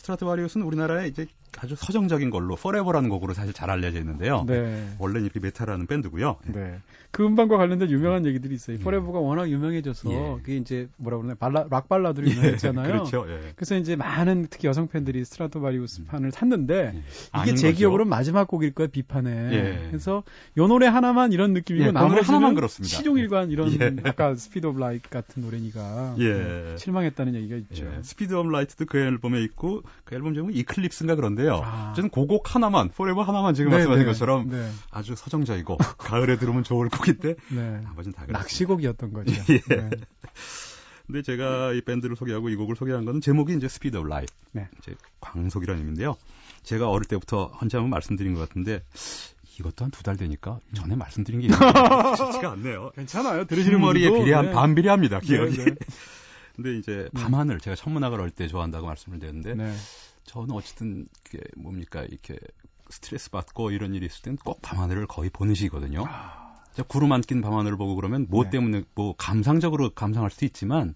스트라토바리우스는 0.03 0.65
우리나라에 0.65 1.07
이제 1.07 1.27
아주 1.59 1.75
서정적인 1.75 2.29
걸로 2.29 2.55
Forever라는 2.55 3.09
곡으로 3.09 3.33
사실 3.33 3.53
잘 3.53 3.69
알려져 3.69 3.99
있는데요. 3.99 4.43
네. 4.47 4.89
원래는 4.99 5.25
이렇게 5.25 5.39
메탈하는 5.39 5.87
밴드고요. 5.87 6.37
네. 6.47 6.79
그 7.11 7.23
음반과 7.23 7.57
관련된 7.57 7.91
유명한 7.91 8.25
얘기들이 8.25 8.55
있어요. 8.55 8.79
Forever가 8.79 9.19
음. 9.19 9.25
워낙 9.25 9.47
유명해져서 9.47 10.11
예. 10.11 10.41
그게 10.41 10.57
이제 10.57 10.89
뭐라 10.97 11.17
그러나 11.17 11.35
발라 11.35 11.67
락 11.69 11.87
발라드로 11.87 12.27
예. 12.27 12.31
유명했잖아요. 12.31 12.87
그렇죠. 12.87 13.25
예. 13.29 13.51
그래서 13.55 13.77
이제 13.77 13.95
많은 13.95 14.47
특히 14.49 14.67
여성 14.67 14.87
팬들이 14.87 15.23
스트라토바리우스 15.23 16.01
음. 16.01 16.05
판을 16.07 16.31
샀는데 16.31 16.93
예. 16.95 17.41
이게 17.41 17.53
제 17.53 17.71
기억으로는 17.71 18.09
마지막 18.09 18.47
곡일 18.47 18.73
거예요 18.73 18.89
이 18.89 18.96
판에. 18.96 19.29
예. 19.53 19.87
그래서 19.89 20.23
요 20.57 20.67
노래 20.67 20.87
하나만 20.87 21.33
이런 21.33 21.53
느낌이고 21.53 21.85
예, 21.85 21.91
나머지는 21.91 22.23
하나만 22.23 22.55
그렇습니다. 22.55 22.97
시종일관 22.97 23.51
이런 23.51 23.71
예. 23.79 23.95
아까 24.05 24.33
Speed 24.33 24.65
of 24.65 24.79
Light 24.79 25.07
같은 25.09 25.43
노래니까 25.43 26.15
예. 26.17 26.75
실망했다는 26.77 27.35
얘기가 27.35 27.57
있죠. 27.57 27.85
Speed 28.01 28.33
of 28.33 28.49
Light도 28.49 28.85
그 28.87 28.97
앨범에 28.97 29.43
있고 29.43 29.83
그 30.05 30.15
앨범 30.15 30.33
제목이 30.33 30.57
Eclipse인가 30.59 31.15
그런데요. 31.15 31.61
아. 31.63 31.93
저는 31.95 32.09
고 32.09 32.27
곡 32.27 32.53
하나만 32.55 32.89
Forever 32.89 33.21
하나만 33.23 33.53
지금 33.53 33.71
네, 33.71 33.77
말씀하신 33.77 34.03
네. 34.05 34.11
것처럼 34.11 34.49
네. 34.49 34.69
아주 34.91 35.15
서정적이고 35.15 35.77
가을에 35.97 36.37
들으면 36.37 36.63
좋을 36.63 36.89
곡인데 36.89 37.35
네. 37.51 37.81
나머지는 37.83 38.13
다 38.13 38.25
낚시곡이었던 38.27 39.13
거죠. 39.13 39.31
예. 39.53 39.59
네. 39.75 39.89
근데 41.05 41.21
제가 41.21 41.73
이 41.73 41.81
밴드를 41.81 42.15
소개하고 42.15 42.49
이 42.49 42.55
곡을 42.55 42.75
소개한 42.75 43.03
거는 43.05 43.19
제목이 43.21 43.53
이제 43.55 43.67
Speed 43.67 43.97
of 43.97 44.07
Light. 44.07 44.31
네. 44.53 44.67
이제 44.79 44.95
광속이라는 45.19 45.79
의미인데요. 45.79 46.15
제가 46.63 46.89
어릴 46.89 47.05
때부터 47.07 47.51
한참 47.53 47.79
한번 47.79 47.89
말씀드린 47.91 48.33
것 48.33 48.39
같은데 48.47 48.83
이것도 49.59 49.83
한 49.85 49.91
두 49.91 50.01
달 50.03 50.15
되니까 50.17 50.59
전에 50.73 50.95
말씀드린 50.95 51.41
게 51.41 51.47
좋지가 52.17 52.51
않네요. 52.53 52.91
괜찮아요. 52.95 53.45
들으시는 53.45 53.79
머리에 53.81 54.09
비례한 54.11 54.45
네. 54.47 54.51
반비례합니다. 54.51 55.19
기억이. 55.19 55.57
네, 55.57 55.65
네. 55.65 55.75
근데 56.55 56.75
이제 56.77 57.09
밤하늘 57.15 57.59
제가 57.59 57.75
천문학을 57.75 58.19
어릴 58.19 58.31
때 58.31 58.47
좋아한다고 58.47 58.87
말씀을 58.87 59.19
드렸는데 59.19 59.55
네. 59.55 59.73
저는 60.25 60.51
어쨌든 60.51 61.07
이게 61.27 61.39
뭡니까 61.57 62.03
이렇게 62.03 62.37
스트레스 62.89 63.31
받고 63.31 63.71
이런 63.71 63.93
일이 63.93 64.05
있을 64.05 64.21
때는 64.21 64.37
꼭 64.37 64.61
밤하늘을 64.61 65.07
거의 65.07 65.29
보는 65.29 65.55
시거든요. 65.55 66.05
아. 66.07 66.43
구름 66.87 67.11
안 67.11 67.21
낀 67.21 67.41
밤하늘을 67.41 67.77
보고 67.77 67.95
그러면 67.95 68.25
뭐 68.29 68.45
네. 68.45 68.49
때문에 68.51 68.83
뭐 68.95 69.13
감상적으로 69.15 69.91
감상할 69.91 70.31
수도 70.31 70.45
있지만 70.45 70.95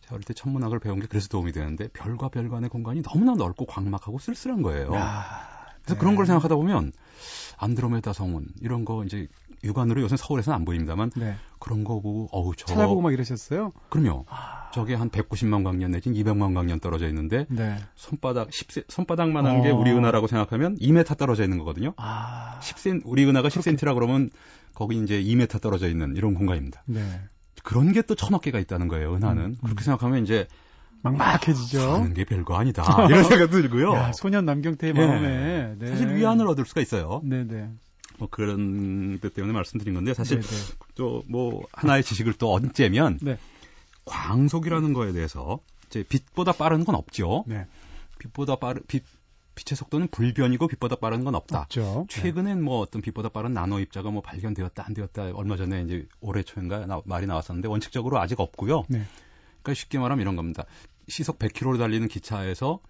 제가 0.00 0.16
어릴 0.16 0.24
때 0.24 0.34
천문학을 0.34 0.80
배운 0.80 0.98
게 0.98 1.06
그래서 1.06 1.28
도움이 1.28 1.52
되는데 1.52 1.88
별과 1.88 2.28
별 2.28 2.48
간의 2.48 2.68
공간이 2.70 3.02
너무나 3.02 3.34
넓고 3.34 3.66
광막하고 3.66 4.18
쓸쓸한 4.18 4.62
거예요. 4.62 4.92
야, 4.94 5.68
그래서 5.82 5.94
네. 5.94 5.98
그런 5.98 6.16
걸 6.16 6.26
생각하다 6.26 6.56
보면 6.56 6.92
안드로메다 7.56 8.12
성운 8.12 8.48
이런 8.60 8.84
거 8.84 9.04
이제 9.04 9.28
육안으로 9.62 10.00
요새 10.00 10.16
서울에서는 10.16 10.56
안 10.56 10.64
보입니다만 10.64 11.10
네. 11.14 11.36
그런 11.60 11.84
거 11.84 12.00
보고 12.00 12.28
어우 12.32 12.56
저 12.56 12.66
찾아보고 12.66 13.00
막 13.00 13.12
이러셨어요? 13.12 13.72
그럼요. 13.90 14.24
아... 14.28 14.61
저게 14.72 14.94
한 14.94 15.10
190만 15.10 15.64
광년 15.64 15.90
내지 15.90 16.10
200만 16.10 16.54
광년 16.54 16.80
떨어져 16.80 17.08
있는데 17.08 17.46
네. 17.48 17.76
손바닥 17.94 18.48
10세, 18.50 18.84
손바닥만한 18.88 19.60
어... 19.60 19.62
게 19.62 19.70
우리 19.70 19.90
은하라고 19.90 20.26
생각하면 20.26 20.78
2m 20.78 21.16
떨어져 21.16 21.44
있는 21.44 21.58
거거든요. 21.58 21.94
아... 21.96 22.58
10cm 22.62 23.02
우리 23.04 23.24
은하가 23.24 23.48
그렇게... 23.48 23.70
10cm라 23.72 23.94
그러면 23.94 24.30
거기 24.74 24.96
이제 25.02 25.22
2m 25.22 25.60
떨어져 25.60 25.88
있는 25.88 26.16
이런 26.16 26.34
공간입니다. 26.34 26.82
네. 26.86 27.00
그런 27.62 27.92
게 27.92 28.02
또 28.02 28.14
천억 28.14 28.42
개가 28.42 28.58
있다는 28.58 28.88
거예요. 28.88 29.14
은하는 29.14 29.42
음, 29.42 29.50
음. 29.50 29.58
그렇게 29.62 29.84
생각하면 29.84 30.22
이제 30.24 30.48
막막해지죠. 31.02 31.92
하는 31.92 32.14
게 32.14 32.24
별거 32.24 32.56
아니다. 32.56 32.82
이런 33.08 33.24
생각도 33.24 33.60
들고요. 33.60 33.92
야, 33.94 34.12
소년 34.12 34.44
남경태의 34.44 34.92
네. 34.92 35.06
마음에 35.06 35.74
네. 35.78 35.86
사실 35.86 36.14
위안을 36.14 36.46
얻을 36.48 36.64
수가 36.64 36.80
있어요. 36.80 37.20
네네. 37.24 37.44
네. 37.44 37.68
뭐 38.18 38.28
그런 38.30 39.18
것 39.20 39.34
때문에 39.34 39.52
말씀드린 39.52 39.94
건데 39.94 40.14
사실 40.14 40.40
또 40.94 41.22
뭐 41.28 41.62
하나의 41.72 42.02
지식을 42.02 42.34
또 42.34 42.52
얹자면 42.54 43.18
네. 43.22 43.38
광속이라는 44.04 44.92
거에 44.92 45.12
대해서 45.12 45.60
이제 45.86 46.02
빛보다 46.02 46.52
빠른 46.52 46.84
건 46.84 46.94
없죠. 46.94 47.44
네. 47.46 47.66
빛보다 48.18 48.56
빠른 48.56 48.82
빛 48.86 49.04
빛의 49.54 49.76
속도는 49.76 50.08
불변이고 50.08 50.66
빛보다 50.66 50.96
빠른 50.96 51.24
건 51.24 51.34
없다. 51.34 51.62
없죠. 51.62 52.06
최근엔 52.08 52.58
네. 52.58 52.62
뭐 52.62 52.80
어떤 52.80 53.02
빛보다 53.02 53.28
빠른 53.28 53.52
나노 53.52 53.80
입자가 53.80 54.10
뭐 54.10 54.22
발견되었다 54.22 54.84
안 54.86 54.94
되었다 54.94 55.32
얼마 55.34 55.56
전에 55.56 55.82
이제 55.82 56.06
올해 56.20 56.42
초인가 56.42 56.86
나, 56.86 57.02
말이 57.04 57.26
나왔었는데 57.26 57.68
원칙적으로 57.68 58.18
아직 58.18 58.40
없고요. 58.40 58.84
네. 58.88 59.04
그러니까 59.62 59.74
쉽게 59.74 59.98
말하면 59.98 60.22
이런 60.22 60.36
겁니다. 60.36 60.64
시속 61.08 61.38
100km로 61.38 61.78
달리는 61.78 62.08
기차에서 62.08 62.80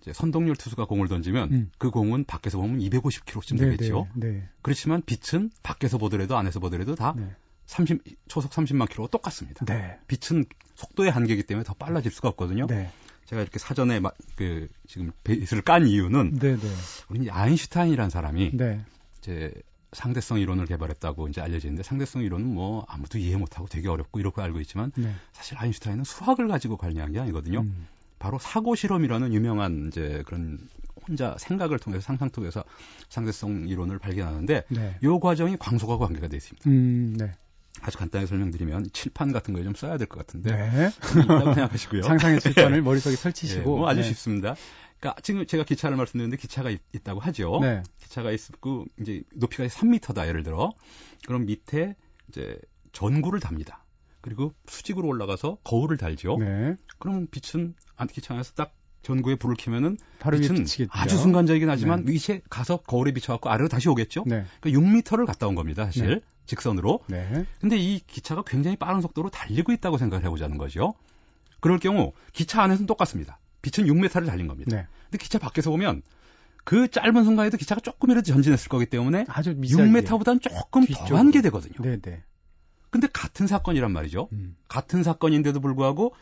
이제 0.00 0.12
선동열 0.12 0.56
투수가 0.56 0.86
공을 0.86 1.08
던지면 1.08 1.52
음. 1.52 1.70
그 1.78 1.90
공은 1.90 2.24
밖에서 2.24 2.58
보면 2.58 2.80
250km쯤 2.80 3.58
되겠죠. 3.58 4.08
네, 4.14 4.30
네, 4.30 4.48
그렇지만 4.62 5.02
빛은 5.02 5.50
밖에서 5.62 5.98
보더라도 5.98 6.36
안에서 6.36 6.60
보더라도 6.60 6.94
다 6.94 7.14
네. 7.16 7.34
30 7.68 8.02
초속 8.28 8.50
30만 8.50 8.88
킬로가 8.88 9.10
똑같습니다. 9.10 9.64
네. 9.66 9.98
빛은 10.08 10.46
속도의 10.74 11.10
한계이기 11.10 11.44
때문에 11.44 11.64
더 11.64 11.74
빨라질 11.74 12.10
수가 12.10 12.28
없거든요. 12.30 12.66
네. 12.66 12.90
제가 13.26 13.42
이렇게 13.42 13.58
사전에 13.58 14.00
막그 14.00 14.68
지금 14.86 15.12
베이스를 15.22 15.62
깐 15.62 15.86
이유는 15.86 16.38
네, 16.38 16.56
네. 16.56 16.68
우리 17.10 17.30
아인슈타인이라는 17.30 18.08
사람이 18.08 18.52
네. 18.54 18.80
이제 19.18 19.52
상대성 19.92 20.40
이론을 20.40 20.64
개발했다고 20.64 21.28
이제 21.28 21.42
알려져 21.42 21.68
있는데 21.68 21.82
상대성 21.82 22.22
이론은 22.22 22.46
뭐 22.46 22.86
아무도 22.88 23.18
이해 23.18 23.36
못하고 23.36 23.68
되게 23.68 23.88
어렵고 23.88 24.18
이렇게 24.18 24.40
알고 24.40 24.60
있지만 24.60 24.90
네. 24.96 25.14
사실 25.32 25.58
아인슈타인은 25.58 26.04
수학을 26.04 26.48
가지고 26.48 26.78
관리한 26.78 27.12
게 27.12 27.20
아니거든요. 27.20 27.60
음. 27.60 27.86
바로 28.18 28.38
사고 28.38 28.74
실험이라는 28.74 29.34
유명한 29.34 29.88
이제 29.88 30.22
그런 30.26 30.58
혼자 31.06 31.36
생각을 31.38 31.78
통해서 31.78 32.00
상상 32.00 32.30
통해서 32.30 32.64
상대성 33.10 33.68
이론을 33.68 33.98
발견하는데 33.98 34.64
네. 34.68 34.98
이 35.02 35.18
과정이 35.20 35.58
광속과 35.58 35.98
관계가 35.98 36.28
돼 36.28 36.38
있습니다. 36.38 36.68
음, 36.68 37.14
네. 37.18 37.32
아주 37.82 37.98
간단히 37.98 38.26
설명드리면 38.26 38.88
칠판 38.92 39.32
같은 39.32 39.54
걸 39.54 39.64
좀 39.64 39.74
써야 39.74 39.96
될 39.98 40.06
것 40.06 40.18
같은데 40.18 40.54
네. 40.54 40.88
있다고 40.88 41.54
생각하시고요. 41.54 42.02
상상의 42.02 42.40
칠판을 42.40 42.82
머릿속에 42.82 43.16
설치시고 43.16 43.60
네, 43.60 43.66
뭐 43.66 43.88
아주 43.88 44.00
네. 44.00 44.06
쉽습니다. 44.06 44.54
그러니까 45.00 45.20
지금 45.22 45.46
제가 45.46 45.64
기차를 45.64 45.96
말씀드렸는데 45.96 46.40
기차가 46.40 46.70
있, 46.70 46.80
다고 47.04 47.20
하죠. 47.20 47.58
네. 47.60 47.82
기차가 48.00 48.32
있고 48.32 48.86
이제 49.00 49.22
높이가 49.34 49.64
3미터다 49.64 50.26
예를 50.26 50.42
들어. 50.42 50.72
그럼 51.26 51.46
밑에 51.46 51.94
이제 52.28 52.58
전구를 52.92 53.40
답니다. 53.40 53.84
그리고 54.20 54.52
수직으로 54.66 55.06
올라가서 55.08 55.58
거울을 55.62 55.96
달죠. 55.96 56.36
네. 56.38 56.76
그러면 56.98 57.28
빛은 57.30 57.74
기차 58.10 58.34
안에서 58.34 58.54
딱 58.54 58.74
전구에 59.02 59.36
불을 59.36 59.56
켜면은 59.58 59.96
빛은 60.20 60.66
아주 60.90 61.16
순간적이긴 61.16 61.68
하지만 61.70 62.04
네. 62.04 62.12
위에 62.12 62.40
가서 62.50 62.78
거울에 62.78 63.12
비춰갖고 63.12 63.48
아래로 63.48 63.68
다시 63.68 63.88
오겠죠. 63.88 64.24
네. 64.26 64.44
그러니까 64.60 64.80
6미터를 64.80 65.26
갔다 65.26 65.46
온 65.46 65.54
겁니다, 65.54 65.84
사실. 65.86 66.08
네. 66.08 66.20
직선으로. 66.46 67.00
네. 67.08 67.46
근데 67.60 67.76
이 67.76 68.00
기차가 68.00 68.42
굉장히 68.46 68.76
빠른 68.76 69.00
속도로 69.00 69.30
달리고 69.30 69.72
있다고 69.72 69.98
생각을 69.98 70.24
해보자는 70.24 70.58
거죠. 70.58 70.94
그럴 71.60 71.78
경우 71.78 72.12
기차 72.32 72.62
안에서는 72.62 72.86
똑같습니다. 72.86 73.38
빛은 73.62 73.88
6m를 73.88 74.26
달린 74.26 74.46
겁니다. 74.46 74.74
네. 74.74 74.86
근데 75.04 75.18
기차 75.18 75.38
밖에서 75.38 75.70
보면 75.70 76.02
그 76.64 76.88
짧은 76.88 77.24
순간에도 77.24 77.56
기차가 77.56 77.80
조금이라도 77.80 78.24
전진했을 78.24 78.68
거기 78.68 78.86
때문에 78.86 79.24
아주 79.28 79.54
6m보다는 79.54 80.42
조금 80.42 80.86
더한 80.86 81.30
게 81.30 81.42
되거든요. 81.42 81.82
네네. 81.82 82.00
네. 82.00 82.22
근데 82.90 83.06
같은 83.12 83.46
사건이란 83.46 83.92
말이죠. 83.92 84.28
음. 84.32 84.56
같은 84.68 85.02
사건인데도 85.02 85.60
불구하고 85.60 86.14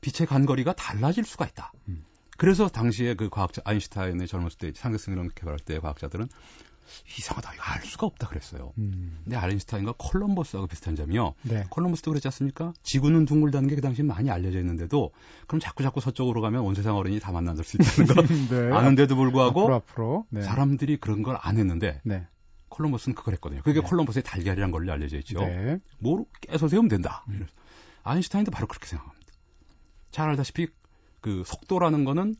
빛의 0.00 0.26
간거리가 0.26 0.72
달라질 0.72 1.24
수가 1.24 1.46
있다. 1.46 1.72
음. 1.88 2.04
그래서 2.40 2.68
당시에 2.68 3.12
그 3.14 3.28
과학자 3.28 3.60
아인슈타인의 3.66 4.26
젊었을 4.26 4.56
때 4.56 4.72
상대성 4.74 5.12
이론 5.12 5.30
개발할 5.34 5.58
때 5.58 5.78
과학자들은 5.78 6.26
이상하다. 7.18 7.52
이거 7.52 7.62
알 7.62 7.82
수가 7.82 8.06
없다 8.06 8.28
그랬어요. 8.28 8.72
음. 8.78 9.20
근데 9.24 9.36
아인슈타인과 9.36 9.96
콜럼버스하고 9.98 10.66
비슷한 10.66 10.96
점이요. 10.96 11.34
네. 11.42 11.66
콜럼버스도 11.68 12.10
그랬지 12.10 12.28
않습니까? 12.28 12.72
지구는 12.82 13.26
둥글다는 13.26 13.68
게 13.68 13.74
그 13.74 13.82
당시 13.82 14.02
많이 14.02 14.30
알려져 14.30 14.58
있는데도 14.60 15.12
그럼 15.46 15.60
자꾸 15.60 15.82
자꾸 15.82 16.00
서쪽으로 16.00 16.40
가면 16.40 16.62
온 16.62 16.74
세상 16.74 16.96
어른이 16.96 17.20
다 17.20 17.30
만날 17.30 17.56
수 17.62 17.76
있다는 17.76 18.14
거 18.14 18.22
네. 18.56 18.74
아는데도 18.74 19.16
불구하고 19.16 19.60
앞으로, 19.60 19.74
앞으로. 19.74 20.26
네. 20.30 20.40
사람들이 20.40 20.96
그런 20.96 21.22
걸 21.22 21.36
안 21.42 21.58
했는데 21.58 22.00
네. 22.04 22.26
콜럼버스는 22.70 23.14
그걸 23.16 23.34
했거든요. 23.34 23.60
그게 23.64 23.80
네. 23.82 23.86
콜럼버스의 23.86 24.22
달걀이란 24.22 24.70
걸로 24.70 24.90
알려져 24.92 25.18
있죠. 25.18 25.40
네. 25.40 25.78
뭘 25.98 26.24
깨서 26.40 26.68
세우면 26.68 26.88
된다. 26.88 27.22
음. 27.28 27.46
아인슈타인도 28.02 28.50
바로 28.50 28.66
그렇게 28.66 28.86
생각합니다. 28.86 29.30
잘 30.10 30.28
알다시피 30.30 30.68
그 31.20 31.42
속도라는 31.46 32.04
거는 32.04 32.34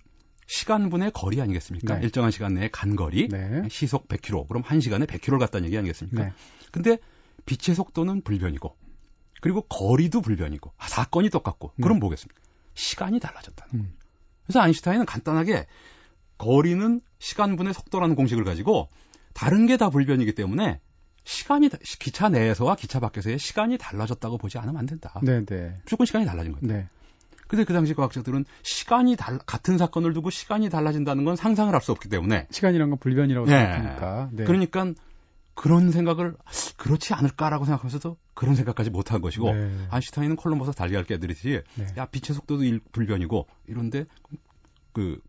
시간분의 0.47 1.13
거리 1.13 1.41
아니겠습니까? 1.41 1.97
네. 1.99 2.03
일정한 2.05 2.31
시간 2.31 2.55
내에 2.55 2.69
간 2.71 2.97
거리, 2.97 3.29
네. 3.29 3.63
시속 3.71 4.09
100km. 4.09 4.49
그럼 4.49 4.63
1시간에 4.63 5.07
100km를 5.07 5.39
갔다는 5.39 5.67
얘기 5.67 5.79
아니겠습니까? 5.79 6.25
네. 6.25 6.33
근데 6.73 6.99
빛의 7.47 7.77
속도는 7.77 8.23
불변이고, 8.23 8.77
그리고 9.41 9.63
거리도 9.63 10.21
불변이고, 10.23 10.73
아, 10.77 10.89
사건이 10.89 11.31
똑같고, 11.31 11.73
그럼 11.81 11.97
네. 11.97 12.01
뭐겠습니까? 12.01 12.41
시간이 12.75 13.21
달라졌다는 13.21 13.71
거예요. 13.73 13.85
음. 13.85 13.97
그래서 14.45 14.61
아인슈타인은 14.61 15.07
간단하게 15.07 15.67
거리는 16.39 17.01
시간분의 17.19 17.75
속도라는 17.75 18.17
공식을 18.17 18.45
가지고 18.45 18.89
다른 19.35 19.67
게 19.67 19.77
다 19.77 19.91
불변이기 19.91 20.35
때문에 20.35 20.81
시간이 21.25 21.71
기차 22.01 22.29
내에서와 22.29 22.75
기차 22.77 22.99
밖에서의 22.99 23.39
시간이 23.39 23.79
달라졌다고 23.79 24.39
보지 24.39 24.59
않으면 24.59 24.79
안 24.79 24.87
된다. 24.87 25.21
네네. 25.23 25.45
네. 25.45 25.81
무조건 25.85 26.07
시간이 26.07 26.25
달라진 26.27 26.53
거예요. 26.53 26.67
네. 26.67 26.89
근데 27.51 27.65
그 27.65 27.73
당시 27.73 27.95
과학자들은 27.95 28.45
시간이 28.63 29.17
달, 29.17 29.39
같은 29.39 29.77
사건을 29.77 30.13
두고 30.13 30.31
시간이 30.31 30.71
달라진다는 30.71 31.25
건 31.25 31.35
상상을 31.35 31.75
할 31.75 31.81
수 31.81 31.91
없기 31.91 32.09
때문에 32.09 32.47
시간이란 32.51 32.91
건 32.91 32.99
불변이라고 33.01 33.47
네. 33.47 33.53
생각하니까. 33.53 34.29
네. 34.33 34.45
그러니까 34.45 34.93
그런 35.55 35.91
생각을 35.91 36.37
그렇지 36.77 37.13
않을까라고 37.13 37.65
생각하면서도 37.65 38.17
그런 38.35 38.55
생각까지 38.55 38.91
못 38.91 39.11
한 39.11 39.21
것이고 39.21 39.53
네. 39.53 39.87
아인슈타인은 39.91 40.37
콜럼버스 40.37 40.73
달걀 40.73 41.03
깨들이듯이 41.05 41.63
네. 41.75 41.87
야 41.97 42.07
빛의 42.07 42.37
속도도 42.37 42.63
일, 42.63 42.81
불변이고 42.93 43.49
이런데 43.67 44.05
그, 44.93 45.21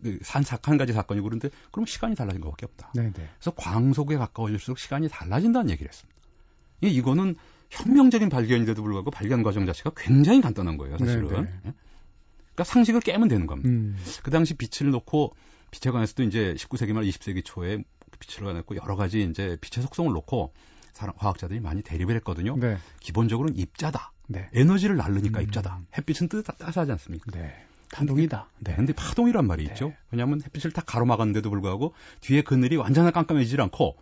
그 0.00 0.20
산, 0.22 0.44
한 0.62 0.78
가지 0.78 0.92
사건이고 0.92 1.24
그런데 1.24 1.48
그럼 1.72 1.86
시간이 1.86 2.14
달라진 2.14 2.40
것밖에 2.40 2.66
없다. 2.66 2.92
네네. 2.94 3.12
네. 3.14 3.28
그래서 3.40 3.50
광속에 3.56 4.16
가까워질수록 4.16 4.78
시간이 4.78 5.08
달라진다는 5.08 5.70
얘기를 5.70 5.88
했습니다. 5.90 6.20
이거는 6.82 7.34
혁명적인 7.74 8.28
발견인데도 8.28 8.82
불구하고 8.82 9.10
발견 9.10 9.42
과정 9.42 9.66
자체가 9.66 9.92
굉장히 9.96 10.40
간단한 10.40 10.76
거예요, 10.76 10.98
사실은. 10.98 11.28
네네. 11.28 11.42
네. 11.42 11.48
예? 11.66 11.72
그러니까 12.54 12.64
상식을 12.64 13.00
깨면 13.00 13.28
되는 13.28 13.46
겁니다. 13.46 13.68
음. 13.68 13.96
그 14.22 14.30
당시 14.30 14.54
빛을 14.54 14.90
놓고 14.92 15.34
빛에 15.70 15.90
관해서도 15.90 16.22
이제 16.22 16.54
19세기 16.56 16.92
말 16.92 17.04
20세기 17.04 17.42
초에 17.44 17.82
빛을 18.20 18.46
관했고 18.46 18.76
여러 18.76 18.94
가지 18.94 19.22
이제 19.22 19.56
빛의 19.60 19.82
속성을 19.82 20.12
놓고 20.12 20.52
사람 20.92 21.16
과학자들이 21.16 21.58
많이 21.58 21.82
대립을 21.82 22.14
했거든요. 22.16 22.56
네. 22.56 22.78
기본적으로는 23.00 23.56
입자다. 23.56 24.12
네. 24.28 24.48
에너지를 24.54 24.96
날르니까 24.96 25.40
음. 25.40 25.44
입자다. 25.44 25.80
햇빛은 25.98 26.28
뜨, 26.28 26.42
따스하지 26.42 26.92
않습니까? 26.92 27.32
네. 27.32 27.52
파동이다. 27.92 28.48
네. 28.60 28.74
근데 28.76 28.92
파동이란 28.92 29.46
말이 29.46 29.64
네. 29.64 29.72
있죠. 29.72 29.92
왜냐하면 30.10 30.40
햇빛을 30.44 30.70
다 30.70 30.82
가로막았는데도 30.86 31.50
불구하고 31.50 31.92
뒤에 32.20 32.42
그늘이 32.42 32.76
완전히 32.76 33.12
깜깜해지지 33.12 33.60
않고 33.60 33.96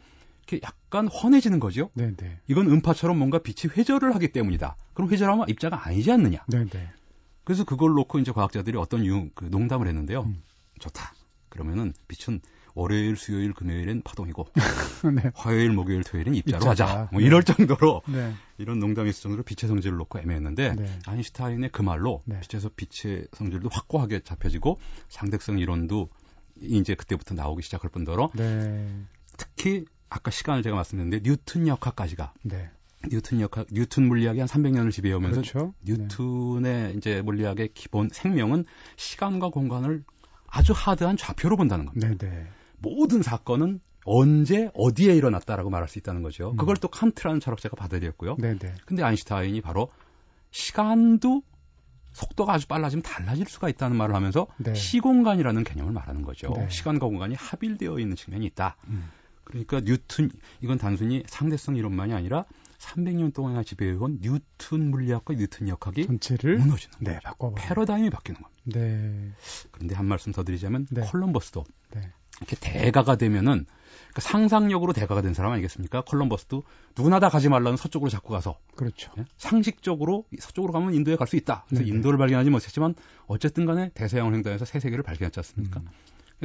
이렇게 0.53 0.61
약간 0.63 1.09
환해지는 1.09 1.59
거죠. 1.59 1.91
네네. 1.95 2.17
네. 2.17 2.41
이건 2.47 2.69
음파처럼 2.71 3.19
뭔가 3.19 3.39
빛이 3.39 3.73
회절을 3.77 4.15
하기 4.15 4.33
때문이다. 4.33 4.77
그럼 4.95 5.11
회절하면 5.11 5.49
입자가 5.49 5.87
아니지 5.87 6.13
않느냐. 6.13 6.45
네네. 6.49 6.71
네. 6.71 6.91
그래서 7.45 7.65
그걸 7.65 7.93
놓고 7.93 8.19
이제 8.19 8.31
과학자들이 8.31 8.77
어떤 8.77 9.05
유, 9.05 9.31
그 9.35 9.47
농담을 9.47 9.89
했는데요. 9.89 10.23
음. 10.23 10.43
좋다. 10.79 11.15
그러면은 11.49 11.93
빛은 12.09 12.41
월요일, 12.75 13.17
수요일, 13.17 13.53
금요일엔 13.53 14.03
파동이고 14.03 14.47
네. 15.15 15.31
화요일, 15.35 15.73
목요일, 15.73 16.05
토요일은 16.05 16.35
입자로 16.35 16.59
입자다. 16.59 16.71
하자. 16.71 17.09
뭐 17.13 17.21
네. 17.21 17.27
이럴 17.27 17.43
정도로 17.43 18.03
네. 18.09 18.33
이런 18.57 18.79
농담이 18.79 19.11
있을 19.11 19.23
정도로 19.23 19.43
빛의 19.43 19.69
성질을 19.69 19.99
놓고 19.99 20.21
애매했는데 20.21 20.75
네. 20.77 20.99
아인슈타인의 21.07 21.71
그 21.71 21.83
말로 21.83 22.23
네. 22.25 22.41
빛에서 22.41 22.71
빛의 22.75 23.27
성질도 23.35 23.69
확고하게 23.71 24.21
잡혀지고 24.21 24.79
상대성 25.09 25.59
이론도 25.59 26.09
이제 26.63 26.95
그때부터 26.95 27.35
나오기 27.35 27.63
시작할 27.63 27.91
뿐더러 27.91 28.31
네. 28.35 28.89
특히 29.37 29.85
아까 30.13 30.31
시간을 30.31 30.63
제가 30.63 30.77
말씀드렸는데 30.77 31.29
뉴턴 31.29 31.67
역학까지가 31.67 32.35
네. 32.43 32.71
뉴턴 33.09 33.41
역학, 33.41 33.67
뉴턴 33.73 34.07
물리학이 34.07 34.39
한 34.39 34.49
300년을 34.49 34.93
지배해오면서 34.93 35.41
그렇죠? 35.41 35.75
뉴턴의 35.83 36.63
네. 36.63 36.95
이제 36.97 37.23
물리학의 37.23 37.71
기본 37.75 38.11
생명은 38.13 38.65
시간과 38.97 39.49
공간을 39.49 40.05
아주 40.47 40.73
하드한 40.77 41.17
좌표로 41.17 41.57
본다는 41.57 41.87
겁니다. 41.87 42.09
네, 42.09 42.17
네. 42.19 42.47
모든 42.79 43.23
사건은 43.23 43.81
언제 44.05 44.71
어디에 44.75 45.15
일어났다라고 45.15 45.71
말할 45.71 45.89
수 45.89 45.99
있다는 45.99 46.23
거죠. 46.23 46.51
음. 46.51 46.57
그걸 46.57 46.77
또 46.77 46.89
칸트라는 46.89 47.41
철학자가 47.41 47.77
받아들였고요. 47.77 48.37
네네. 48.37 48.59
네. 48.59 48.75
근데 48.85 49.03
아인슈타인이 49.03 49.61
바로 49.63 49.91
시간도 50.51 51.43
속도가 52.13 52.53
아주 52.53 52.69
빨라지면 52.69 53.03
달라질 53.03 53.47
수가 53.47 53.71
있다는 53.71 53.97
말을 53.97 54.15
하면서 54.15 54.47
네. 54.59 54.75
시공간이라는 54.75 55.65
개념을 55.65 55.93
말하는 55.93 56.23
거죠. 56.23 56.53
네. 56.55 56.69
시간과 56.69 57.07
공간이 57.07 57.35
합일되어 57.35 57.99
있는 57.99 58.17
측면이 58.17 58.45
있다. 58.47 58.77
음. 58.89 59.09
그러니까 59.45 59.81
뉴턴 59.81 60.31
이건 60.61 60.79
단순히 60.79 61.23
상대성 61.27 61.77
이론만이 61.77 62.13
아니라 62.13 62.45
300년 62.79 63.33
동안 63.33 63.63
지배해온 63.65 64.19
뉴턴 64.21 64.91
물리학과 64.91 65.35
뉴턴 65.35 65.69
역학이 65.69 66.07
전체를 66.07 66.59
무너지는 66.59 66.95
네, 67.01 67.21
바꿔 67.23 67.55
패러다임이 67.55 68.11
바뀌는 68.11 68.41
겁니다. 68.41 68.63
네. 68.65 69.31
그런데 69.71 69.95
한 69.95 70.07
말씀 70.07 70.33
더 70.33 70.43
드리자면 70.43 70.87
네. 70.91 71.03
콜럼버스도 71.03 71.65
네. 71.95 72.11
이렇게 72.39 72.57
대가가 72.57 73.17
되면은 73.17 73.67
그러니까 74.09 74.21
상상력으로 74.21 74.93
대가가 74.93 75.23
된 75.23 75.33
사람 75.33 75.53
아니겠습니까? 75.53 76.03
콜럼버스도 76.03 76.65
누구나 76.97 77.21
다 77.21 77.29
가지 77.29 77.49
말라는 77.49 77.77
서쪽으로 77.77 78.11
자꾸 78.11 78.31
가서 78.33 78.59
그렇죠. 78.75 79.13
예? 79.19 79.25
상식적으로 79.37 80.25
서쪽으로 80.39 80.73
가면 80.73 80.95
인도에 80.95 81.17
갈 81.17 81.29
수 81.29 81.37
있다. 81.37 81.65
그래서 81.69 81.85
네네. 81.85 81.97
인도를 81.97 82.19
발견하지 82.19 82.51
못했지만 82.51 82.95
어쨌든 83.27 83.65
간에 83.65 83.91
대서양을 83.95 84.35
횡단해서 84.35 84.65
새 84.65 84.81
세계를 84.81 85.05
발견했지 85.05 85.39
않습니까? 85.39 85.81
음. 85.81 85.89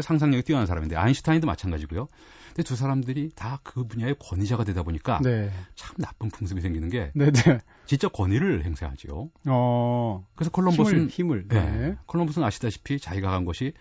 상상력이 0.01 0.43
뛰어난 0.43 0.65
사람인데 0.65 0.95
아인슈타인도 0.95 1.47
마찬가지고요. 1.47 2.07
근데 2.47 2.63
두 2.63 2.75
사람들이 2.75 3.31
다 3.35 3.57
그 3.63 3.85
분야의 3.85 4.15
권위자가 4.19 4.63
되다 4.63 4.81
보니까 4.83 5.19
네. 5.23 5.51
참 5.75 5.95
나쁜 5.97 6.29
풍습이 6.29 6.61
생기는 6.61 6.89
게 6.89 7.11
네네. 7.13 7.31
네. 7.31 7.59
직접 7.85 8.11
권위를 8.13 8.63
행사하지요. 8.65 9.29
어. 9.47 10.25
그래서 10.35 10.51
콜럼버스는 10.51 11.09
힘을, 11.09 11.41
힘을. 11.41 11.47
네. 11.47 11.71
네. 11.89 11.95
콜럼버스는 12.05 12.47
아시다시피 12.47 12.99
자기가 12.99 13.29
간 13.29 13.45
곳이 13.45 13.73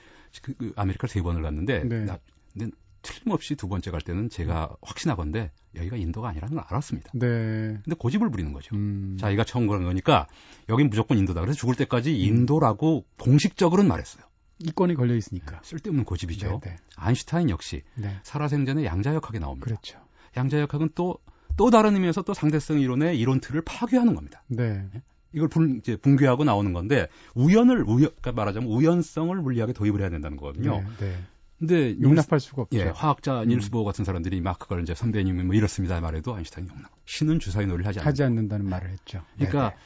그, 0.43 0.55
그 0.55 0.73
아메리카를 0.77 1.09
세 1.11 1.23
번을 1.23 1.43
갔는데 1.43 1.85
네. 1.85 2.05
나, 2.05 2.19
근데 2.53 2.71
틀림없이 3.03 3.55
두 3.55 3.69
번째 3.69 3.91
갈 3.91 4.01
때는 4.01 4.29
제가 4.29 4.77
확신하건데 4.83 5.53
여기가 5.77 5.97
인도가 5.97 6.29
아니라는 6.29 6.57
걸 6.57 6.65
알았습니다. 6.69 7.13
네. 7.15 7.29
근데 7.85 7.95
고집을 7.97 8.31
부리는 8.31 8.53
거죠. 8.53 8.75
음. 8.75 9.17
자기가 9.21 9.45
처음 9.45 9.69
간 9.69 9.85
거니까 9.85 10.27
여긴 10.69 10.91
무조건 10.91 11.17
인도다. 11.19 11.41
그래서 11.41 11.57
죽을 11.57 11.75
때까지 11.77 12.11
음. 12.11 12.17
인도라고 12.17 13.05
공식적으로는 13.19 13.89
말했어요. 13.89 14.25
이권이 14.59 14.95
걸려 14.95 15.15
있으니까. 15.15 15.61
쓸데없는 15.63 16.05
고집이죠. 16.05 16.47
네네. 16.47 16.61
네. 16.61 16.77
아인슈타인 16.97 17.51
역시 17.51 17.83
네. 17.95 18.19
살아생전에 18.23 18.85
양자역학이 18.85 19.39
나옵니다. 19.39 19.65
그렇죠. 19.65 19.99
양자역학은 20.37 20.91
또, 20.95 21.19
또 21.57 21.71
다른 21.71 21.95
의미에서 21.95 22.23
또 22.23 22.35
상대성 22.35 22.81
이론의 22.81 23.19
이론 23.19 23.41
틀을 23.41 23.63
파괴하는 23.63 24.15
겁니다. 24.15 24.43
네. 24.49 24.87
예? 24.95 25.03
이걸 25.33 25.49
분, 25.49 25.77
이제 25.79 25.97
붕괴하고 25.97 26.45
나오는 26.45 26.73
건데 26.73 27.09
우연을 27.35 27.83
우연 27.83 28.11
그러니까 28.21 28.33
말하자면 28.33 28.69
우연성을 28.71 29.37
물리학에 29.37 29.73
도입을 29.75 30.01
해야 30.01 30.09
된다는 30.09 30.37
거거든요. 30.37 30.81
네, 30.81 31.07
네. 31.07 31.25
근데 31.59 31.97
용납할 32.01 32.39
수가 32.39 32.63
없죠. 32.63 32.79
예, 32.79 32.85
화학자 32.85 33.43
음. 33.43 33.49
닐스 33.49 33.71
보어 33.71 33.85
같은 33.85 34.05
사람들이 34.05 34.41
막 34.41 34.59
그걸 34.59 34.83
이제 34.83 34.95
선배님이 34.95 35.43
뭐 35.43 35.55
이렇습니다 35.55 36.01
말해도 36.01 36.35
아인슈타인이 36.35 36.71
용납. 36.71 36.91
신은 37.07 37.39
주사위 37.39 37.67
놀이를 37.67 37.87
하지, 37.87 37.99
하지 37.99 38.23
않는다는 38.23 38.67
말을 38.69 38.91
했죠. 38.91 39.23
그러니까 39.37 39.71
네네. 39.71 39.81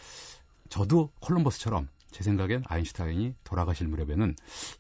저도 0.69 1.11
콜럼버스처럼 1.21 1.89
제 2.11 2.25
생각엔 2.25 2.65
아인슈타인이 2.67 3.35
돌아가실 3.45 3.89
무렵에는 3.89 4.35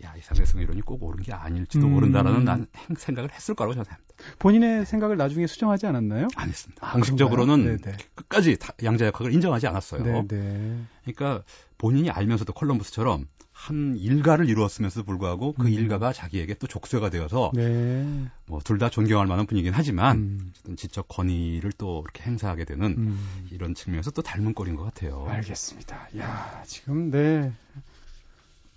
야, 0.04 0.14
이 0.16 0.20
상대성 0.20 0.60
이론이 0.60 0.82
꼭 0.82 1.02
옳은 1.02 1.22
게 1.22 1.32
아닐지도 1.32 1.86
음. 1.86 1.92
모른다라는 1.92 2.44
난 2.44 2.66
생각을 2.96 3.32
했을 3.32 3.54
거라고 3.54 3.74
저는 3.74 3.84
생각합니다. 3.84 4.10
본인의 4.38 4.86
생각을 4.86 5.16
나중에 5.16 5.46
수정하지 5.46 5.86
않았나요? 5.86 6.28
안 6.36 6.48
했습니다. 6.48 6.86
아, 6.86 6.92
공식적으로는 6.92 7.78
끝까지 8.14 8.58
양자 8.82 9.06
역학을 9.06 9.32
인정하지 9.32 9.66
않았어요. 9.66 10.02
네네. 10.02 10.82
그러니까 11.02 11.44
본인이 11.78 12.10
알면서도 12.10 12.52
콜럼버스처럼 12.52 13.26
한 13.60 13.94
일가를 13.98 14.48
이루었으면서도 14.48 15.04
불구하고 15.04 15.52
그 15.52 15.66
음. 15.66 15.72
일가가 15.72 16.14
자기에게 16.14 16.54
또 16.54 16.66
족쇄가 16.66 17.10
되어서 17.10 17.50
네. 17.54 18.26
뭐둘 18.46 18.78
다 18.78 18.88
존경할 18.88 19.26
만한 19.26 19.44
분이긴 19.44 19.74
하지만 19.74 20.16
음. 20.16 20.50
어쨌든 20.50 20.76
지적 20.76 21.08
권위를 21.08 21.72
또 21.76 22.02
이렇게 22.02 22.22
행사하게 22.22 22.64
되는 22.64 22.94
음. 22.96 23.48
이런 23.50 23.74
측면에서 23.74 24.12
또 24.12 24.22
닮은 24.22 24.54
꼴인 24.54 24.76
것 24.76 24.84
같아요. 24.84 25.26
알겠습니다. 25.28 26.08
야 26.16 26.62
지금 26.66 27.10
네 27.10 27.52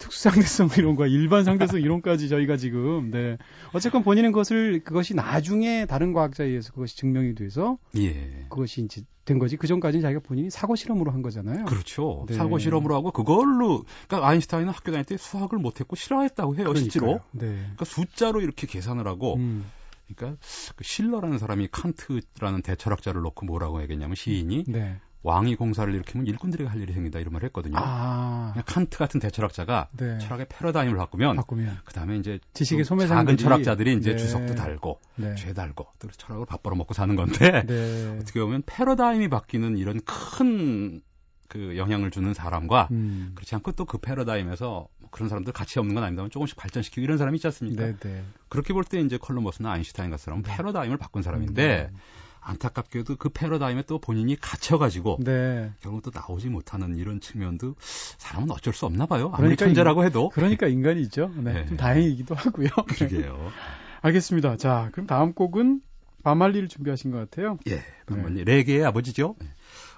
특수상대성 0.04 0.70
이론과 0.78 1.08
일반 1.08 1.44
상대성 1.44 1.80
이론까지 1.80 2.28
저희가 2.30 2.58
지금 2.58 3.12
네 3.12 3.38
어쨌건 3.72 4.04
본인은 4.04 4.32
그것을 4.32 4.82
그것이 4.84 5.14
나중에 5.14 5.86
다른 5.86 6.14
과학자에 6.14 6.48
의해서 6.48 6.74
그것이 6.74 6.98
증명이 6.98 7.36
돼서 7.36 7.78
예. 7.98 8.46
그것이 8.50 8.82
이제 8.82 9.04
된 9.26 9.40
거지 9.40 9.56
그 9.56 9.68
전까지는 9.68 10.02
자기가 10.02 10.20
본인이 10.20 10.50
사고 10.50 10.76
실험으로 10.76 11.12
한 11.12 11.22
거잖아요. 11.22 11.64
그렇죠. 11.66 12.26
네. 12.28 12.36
사고 12.36 12.58
실험으로 12.58 12.96
하고 12.96 13.12
그걸로 13.12 13.86
그러니까 14.08 14.28
아인슈타인은 14.28 14.74
학교 14.74 14.92
다닐 14.92 15.06
때 15.06 15.16
수학을 15.16 15.58
못했고 15.60 15.96
싫어했다고 15.96 16.56
해요 16.56 16.66
그러니까요. 16.66 16.84
실제로. 16.84 17.22
네. 17.32 17.56
그러니까 17.56 17.86
숫자로 17.86 18.42
이렇게 18.42 18.68
계산을 18.68 19.08
하고 19.08 19.36
음. 19.36 19.66
그러니까 20.14 20.38
그 20.76 20.84
실러라는 20.84 21.38
사람이 21.38 21.70
칸트라는 21.72 22.62
대철학자를 22.64 23.22
놓고 23.22 23.46
뭐라고 23.46 23.82
얘기했냐면 23.82 24.16
시인이 24.16 24.66
네. 24.68 25.00
왕이 25.24 25.56
공사를 25.56 25.92
일으키면 25.94 26.28
일꾼들이 26.28 26.66
할 26.66 26.82
일이 26.82 26.94
생긴다 26.94 27.20
이런 27.20 27.34
말을 27.34 27.48
했거든요. 27.48 27.76
아. 27.78 28.54
칸트 28.66 28.98
같은 28.98 29.20
대철학자가 29.20 29.88
네. 29.98 30.18
철학의 30.20 30.48
패러다임을 30.50 30.98
바꾸면, 30.98 31.38
바꾸면. 31.38 31.80
그다음에 31.86 32.18
이제 32.18 32.40
지식의 32.54 32.84
소매상들이 32.86 33.38
작은 33.38 33.50
철학자들이 33.50 33.96
이제 33.96 34.12
네. 34.12 34.18
주석도 34.18 34.56
달고 34.56 35.00
네. 35.16 35.34
죄 35.36 35.54
달고 35.54 35.88
또 36.00 36.08
철학을 36.10 36.46
밥 36.46 36.62
벌어 36.62 36.76
먹고 36.76 36.94
사는 36.94 37.16
건데 37.16 37.64
네. 37.66 38.18
어떻게 38.22 38.42
보면 38.42 38.64
패러다임이 38.66 39.30
바뀌는 39.30 39.78
이런 39.78 40.00
큰 40.02 41.02
그 41.50 41.78
영향을 41.78 42.10
주는 42.10 42.34
사람과 42.34 42.88
음. 42.90 43.34
그렇지 43.36 43.54
않고 43.54 43.74
또 43.74 43.86
그 43.86 44.00
패러다임에서 44.00 44.88
뭐 44.98 45.10
그런 45.12 45.30
사람들 45.30 45.54
가치 45.54 45.78
없는 45.78 45.94
건 45.94 46.04
아닙니다만 46.04 46.32
조금씩 46.32 46.58
발전시키고 46.58 47.02
이런 47.02 47.20
사람이 47.20 47.36
있지 47.36 47.46
않습니까? 47.46 47.86
네, 47.86 47.96
네. 47.98 48.24
그렇게 48.50 48.74
볼 48.74 48.84
때 48.86 49.00
이제 49.00 49.20
컬럼버스나 49.20 49.72
아인슈타인 49.72 50.10
같은 50.10 50.24
사람은 50.24 50.42
패러다임을 50.44 50.98
바꾼 50.98 51.22
사람인데 51.22 51.90
음. 51.94 51.98
안타깝게도 52.46 53.16
그 53.18 53.30
패러다임에 53.30 53.84
또 53.84 54.00
본인이 54.00 54.36
갇혀가지고 54.36 55.20
네. 55.22 55.72
결국 55.82 56.02
또 56.04 56.12
나오지 56.14 56.50
못하는 56.50 56.98
이런 56.98 57.20
측면도 57.22 57.76
사람은 58.18 58.52
어쩔 58.52 58.74
수 58.74 58.86
없나 58.86 59.06
봐요. 59.06 59.28
아무리 59.28 59.56
그러니까 59.56 59.66
천재라고 59.66 60.04
해도. 60.06 60.30
그러니까 60.30 60.68
인간이죠. 60.68 61.32
네, 61.38 61.54
네. 61.54 61.66
좀 61.66 61.78
다행이기도 61.78 62.36
하고요. 62.36 62.68
그러게요. 62.90 63.52
알겠습니다. 64.02 64.58
자, 64.58 64.90
그럼 64.92 65.08
다음 65.08 65.34
곡은 65.34 65.82
밥 66.24 66.35
말리를 66.35 66.68
준비하신 66.70 67.12
것 67.12 67.18
같아요. 67.18 67.58
예, 67.68 67.84
반말리. 68.06 68.44
네. 68.44 68.44
레게의 68.44 68.86
아버지죠. 68.86 69.36
네. 69.40 69.48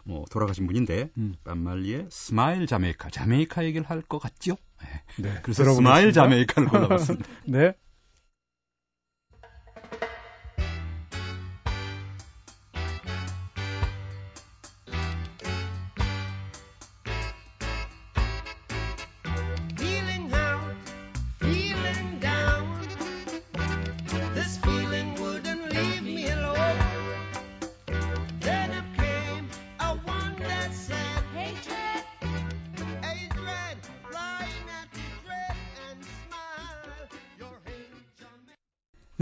뭐 0.04 0.24
돌아가신 0.30 0.68
분인데 0.68 1.10
음. 1.18 1.36
밥 1.44 1.63
말리의 1.63 2.08
Smile 2.10 2.68
Jamaica, 2.68 3.10
자메이카 3.10 3.64
얘기를 3.66 3.88
할 3.90 4.02
것 4.04 4.20
같죠? 4.20 4.56
네. 5.18 5.24
네. 5.24 5.40
그래서 5.42 5.64
Smile 5.74 6.14
Jamaica를 6.14 6.70
골라봤습니다. 6.70 7.28
네. 7.46 7.74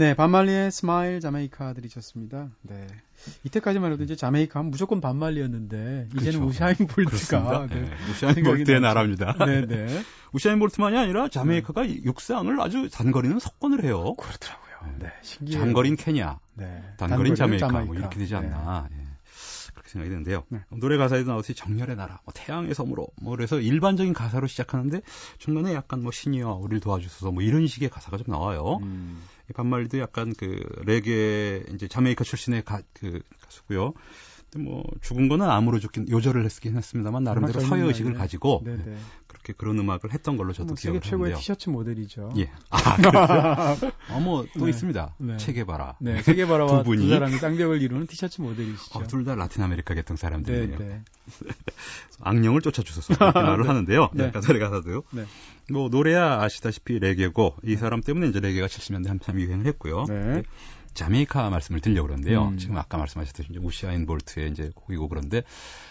네, 0.04 0.12
밥 0.12 0.29
말리의 0.29 0.70
Smile 0.70 1.18
Jamaica 1.18 1.72
들으셨습니다. 1.72 2.50
네. 2.60 2.86
이때까지만 3.44 3.90
해도 3.92 4.04
이제 4.04 4.14
자메이카 4.14 4.58
하면 4.58 4.70
무조건 4.70 5.00
밥 5.00 5.17
말리였는데 5.17 6.08
이제는 6.14 6.40
그렇죠. 6.40 6.44
우사인 6.44 6.76
볼트가 6.86 7.68
네. 7.70 7.80
네. 7.80 7.90
우사인 8.10 8.44
볼트의 8.44 8.80
나라입니다. 8.80 9.34
네, 9.46 9.64
네. 9.64 10.02
우사인 10.34 10.58
볼트만이 10.58 10.98
아니라 10.98 11.28
자메이카가 11.28 11.84
네. 11.84 12.02
육상을 12.04 12.60
아주 12.60 12.90
단거리는 12.90 13.38
석권을 13.38 13.82
해요. 13.82 14.14
그렇더라고요. 14.16 14.98
네, 14.98 15.10
신기해요. 15.22 15.64
장거리는 15.64 15.96
케냐, 15.96 16.38
네. 16.52 16.82
단거리는 16.98 17.34
자메이카, 17.34 17.66
자메이카, 17.66 17.86
뭐 17.86 17.94
이렇게 17.94 18.18
되지 18.18 18.34
않나. 18.34 18.88
네. 18.90 18.98
예. 18.98 19.04
생각이 19.94 20.10
드는데요. 20.10 20.44
네. 20.48 20.60
노래 20.70 20.96
가사에도 20.96 21.30
나오듯이 21.30 21.54
정열의 21.54 21.96
나라, 21.96 22.20
뭐 22.24 22.34
태양의 22.34 22.74
섬으로, 22.74 23.06
뭐 23.22 23.36
그래서 23.36 23.60
일반적인 23.60 24.12
가사로 24.12 24.48
시작하는데 24.48 25.00
중간에 25.38 25.72
약간 25.72 26.02
뭐 26.02 26.10
신이여 26.10 26.50
우리를 26.54 26.80
도와주소서 26.80 27.30
뭐 27.30 27.42
이런 27.42 27.66
식의 27.66 27.88
가사가 27.90 28.18
좀 28.18 28.26
나와요. 28.28 28.80
음. 28.82 29.22
밥 29.52 29.66
말리도 29.66 29.98
약간 29.98 30.32
그 30.36 30.62
레게 30.84 31.64
이제 31.74 31.88
자메이카 31.88 32.24
출신의 32.24 32.64
가, 32.64 32.80
그 32.94 33.20
가수고요. 33.42 33.94
뭐 34.56 34.84
죽은 35.02 35.28
거는 35.28 35.48
암으로 35.50 35.80
죽긴 35.80 36.08
요절을 36.08 36.44
했긴 36.44 36.76
했습니다만 36.76 37.24
나름대로 37.24 37.60
사회 37.60 37.82
의식을 37.82 38.14
가지고 38.14 38.62
네네. 38.64 38.96
그렇게 39.26 39.52
그런 39.52 39.78
음악을 39.78 40.12
했던 40.12 40.36
걸로 40.36 40.52
저도 40.52 40.68
뭐 40.68 40.74
기억을 40.76 41.00
세계 41.00 41.10
최고의 41.10 41.34
티셔츠 41.34 41.70
모델이죠. 41.70 42.32
예. 42.36 42.50
아, 42.70 42.96
그렇죠. 42.96 43.92
어 44.10 44.22
뭐 44.22 44.46
또 44.56 44.64
네. 44.64 44.70
있습니다. 44.70 45.14
네. 45.18 45.36
체게바라. 45.38 45.96
네, 46.00 46.22
체게바라와 46.22 46.78
두, 46.78 46.84
분이. 46.84 47.02
두 47.02 47.08
사람이 47.08 47.36
쌍벽을 47.38 47.82
이루는 47.82 48.06
티셔츠 48.06 48.40
모델이시죠. 48.40 48.98
어, 48.98 49.02
둘다 49.06 49.34
라틴 49.34 49.62
아메리카 49.64 49.94
계통 49.94 50.16
사람들이에요. 50.16 50.78
네, 50.78 50.84
네. 50.84 51.02
악령을 52.20 52.60
쫓아주소서 52.60 53.18
그렇게 53.18 53.38
말을 53.42 53.68
하는데요. 53.68 54.10
네. 54.14 54.30
가사를 54.30 54.58
가사도요. 54.60 55.02
네. 55.66 55.72
뭐 55.72 55.88
노래야 55.88 56.40
아시다시피 56.40 56.98
레게고 56.98 57.56
이 57.64 57.76
사람 57.76 58.00
때문에 58.02 58.28
이제 58.28 58.40
레게가 58.40 58.66
70년대 58.66 59.08
한참 59.08 59.40
유행을 59.40 59.66
했고요. 59.66 60.04
네. 60.08 60.42
자메이카 60.94 61.50
말씀을 61.50 61.80
드리려고 61.80 62.06
그러는데요. 62.06 62.48
음. 62.48 62.58
지금 62.58 62.76
아까 62.78 62.98
말씀하셨듯이 62.98 63.58
우시아인 63.58 64.06
볼트의 64.06 64.50
이제 64.50 64.70
곡이고 64.74 65.08
그런데 65.08 65.42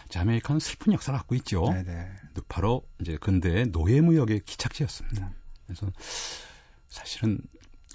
자메이카는 0.09 0.59
슬픈 0.59 0.93
역사를 0.93 1.17
갖고 1.17 1.35
있죠. 1.35 1.65
네네. 1.73 2.09
바로 2.47 2.83
이제 3.01 3.17
근대의 3.17 3.67
노예무역의 3.67 4.41
기착지였습니다. 4.45 5.27
음. 5.27 5.33
그래서 5.65 5.91
사실은 6.87 7.39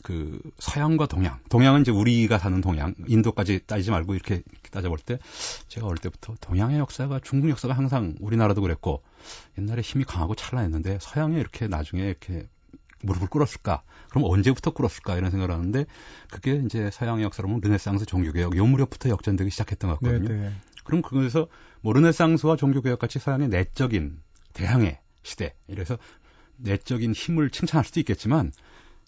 그 0.03 0.41
서양과 0.59 1.07
동양, 1.07 1.41
동양은 1.49 1.83
이제 1.83 1.91
우리가 1.91 2.39
사는 2.39 2.61
동양, 2.61 2.95
인도까지 3.07 3.67
따지지 3.67 3.91
말고 3.91 4.15
이렇게 4.15 4.43
따져볼 4.71 4.99
때 4.99 5.19
제가 5.69 5.87
어릴 5.87 5.99
때부터 5.99 6.35
동양의 6.41 6.79
역사가 6.79 7.21
중국 7.23 7.51
역사가 7.51 7.75
항상 7.75 8.15
우리나라도 8.21 8.63
그랬고 8.63 9.03
옛날에 9.59 9.83
힘이 9.83 10.05
강하고 10.05 10.35
찬란했는데 10.35 10.99
서양에 11.01 11.39
이렇게 11.39 11.69
나중에 11.69 12.05
이렇게 12.05 12.49
무릎을 13.03 13.29
꿇었을까? 13.29 13.83
그럼 14.11 14.25
언제부터 14.25 14.73
꿇었을까? 14.73 15.17
이런 15.17 15.31
생각을 15.31 15.55
하는데 15.55 15.87
그게 16.31 16.61
이제 16.65 16.91
서양의 16.93 17.25
역사로 17.25 17.49
보면 17.49 17.61
르네상스 17.63 18.07
종교개혁 18.07 18.57
요 18.57 18.67
무렵부터 18.67 19.09
역전되기 19.09 19.51
시작했던 19.51 19.91
것 19.91 20.01
같거든요. 20.01 20.29
네네. 20.29 20.49
네. 20.49 20.53
그럼 20.85 21.03
그거에서 21.03 21.49
뭐 21.81 21.93
르네상스와 21.93 22.57
종교개혁 22.57 22.99
같이 22.99 23.19
서양의 23.19 23.49
내적인 23.49 24.21
대항해 24.53 25.01
시대 25.23 25.55
이래서 25.69 25.99
내적인 26.57 27.13
힘을 27.13 27.51
칭찬할 27.51 27.85
수도 27.85 28.01
있겠지만 28.01 28.53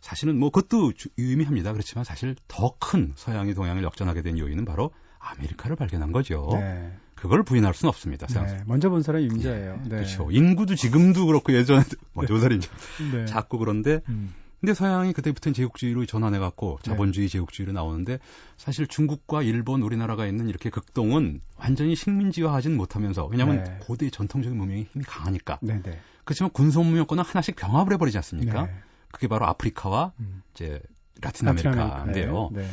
사실은 0.01 0.39
뭐 0.39 0.51
그것도 0.51 0.93
유의미합니다. 1.19 1.73
그렇지만 1.73 2.05
사실 2.05 2.37
더 2.49 2.75
큰 2.81 3.13
서양이 3.15 3.55
동양을 3.55 3.83
역전하게 3.83 4.23
된 4.23 4.39
요인은 4.39 4.65
바로 4.65 4.91
아메리카를 5.19 5.77
발견한 5.77 6.13
거죠. 6.13 6.49
네. 6.53 6.93
그걸 7.15 7.43
부인할 7.43 7.75
수는 7.75 7.91
없습니다. 7.91 8.27
네, 8.27 8.63
먼저 8.67 8.89
본 8.89 9.03
사람이 9.03 9.27
임자예요. 9.27 9.81
네. 9.85 9.89
그렇죠. 9.91 10.31
인구도 10.31 10.75
지금도 10.75 11.27
그렇고 11.27 11.53
예전에 11.53 11.83
먼저 12.15 12.33
본 12.33 12.41
사람이죠. 12.41 12.71
네. 13.13 13.27
자꾸 13.27 13.59
그런데 13.59 14.01
음. 14.09 14.33
근데 14.61 14.75
서양이 14.75 15.13
그때부터는 15.13 15.55
제국주의로 15.55 16.05
전환해 16.07 16.39
갖고 16.39 16.79
네. 16.83 16.91
자본주의 16.91 17.29
제국주의로 17.29 17.73
나오는데 17.73 18.19
사실 18.57 18.87
중국과 18.87 19.43
일본, 19.43 19.83
우리나라가 19.83 20.27
있는 20.27 20.49
이렇게 20.49 20.69
극동은 20.71 21.41
완전히 21.57 21.95
식민지화하진 21.97 22.77
못하면서 22.77 23.27
왜냐하면 23.27 23.65
네. 23.65 23.79
고대 23.81 24.11
전통적인 24.11 24.57
문명이 24.57 24.89
힘이 24.93 25.05
강하니까. 25.05 25.59
네, 25.63 25.81
네. 25.83 25.99
그렇지만 26.25 26.51
군소 26.51 26.83
문명권은 26.83 27.25
하나씩 27.25 27.57
병합을 27.57 27.95
해버리지 27.95 28.19
않습니까? 28.19 28.69
네. 29.11 29.13
그게 29.13 29.29
바로 29.29 29.47
아프리카와 29.47 30.13
음. 30.21 30.43
이제 30.55 30.81
라틴 31.21 31.49
아메리카인데요. 31.49 32.51
네. 32.53 32.69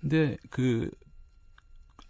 근데 0.00 0.36
그 0.50 0.90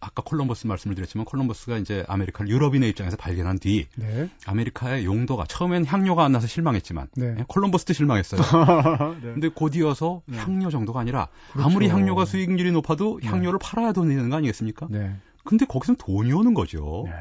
아까 0.01 0.23
콜럼버스 0.23 0.67
말씀을 0.67 0.95
드렸지만 0.95 1.25
콜럼버스가 1.25 1.79
이제 1.79 2.05
아메리카를 2.09 2.51
유럽인의 2.51 2.91
입장에서 2.91 3.17
발견한 3.17 3.59
뒤 3.59 3.87
네. 3.97 4.29
아메리카의 4.47 5.07
용도가 5.07 5.45
처음엔 5.47 5.87
향료가 5.87 6.25
안 6.25 6.33
나서 6.33 6.47
실망했지만 6.47 7.09
네. 7.17 7.37
예, 7.39 7.45
콜럼버스도 7.49 7.95
실망했어요. 7.95 8.41
네. 9.23 9.33
근데 9.33 9.49
곧이어서 9.49 10.23
네. 10.27 10.37
향료 10.37 10.71
정도가 10.71 11.01
아니라 11.01 11.29
그렇죠. 11.53 11.67
아무리 11.67 11.89
향료가 11.89 12.27
수익률이 12.27 12.73
높아도 12.73 13.19
네. 13.23 13.29
향료를 13.29 13.59
팔아야 13.63 13.93
돈이 13.93 14.15
되는 14.15 14.29
거 14.29 14.37
아니겠습니까? 14.37 14.89
네. 14.91 15.17
근데 15.43 15.65
거기서 15.65 15.95
돈이 15.95 16.33
오는 16.33 16.53
거죠. 16.53 17.05
네. 17.07 17.13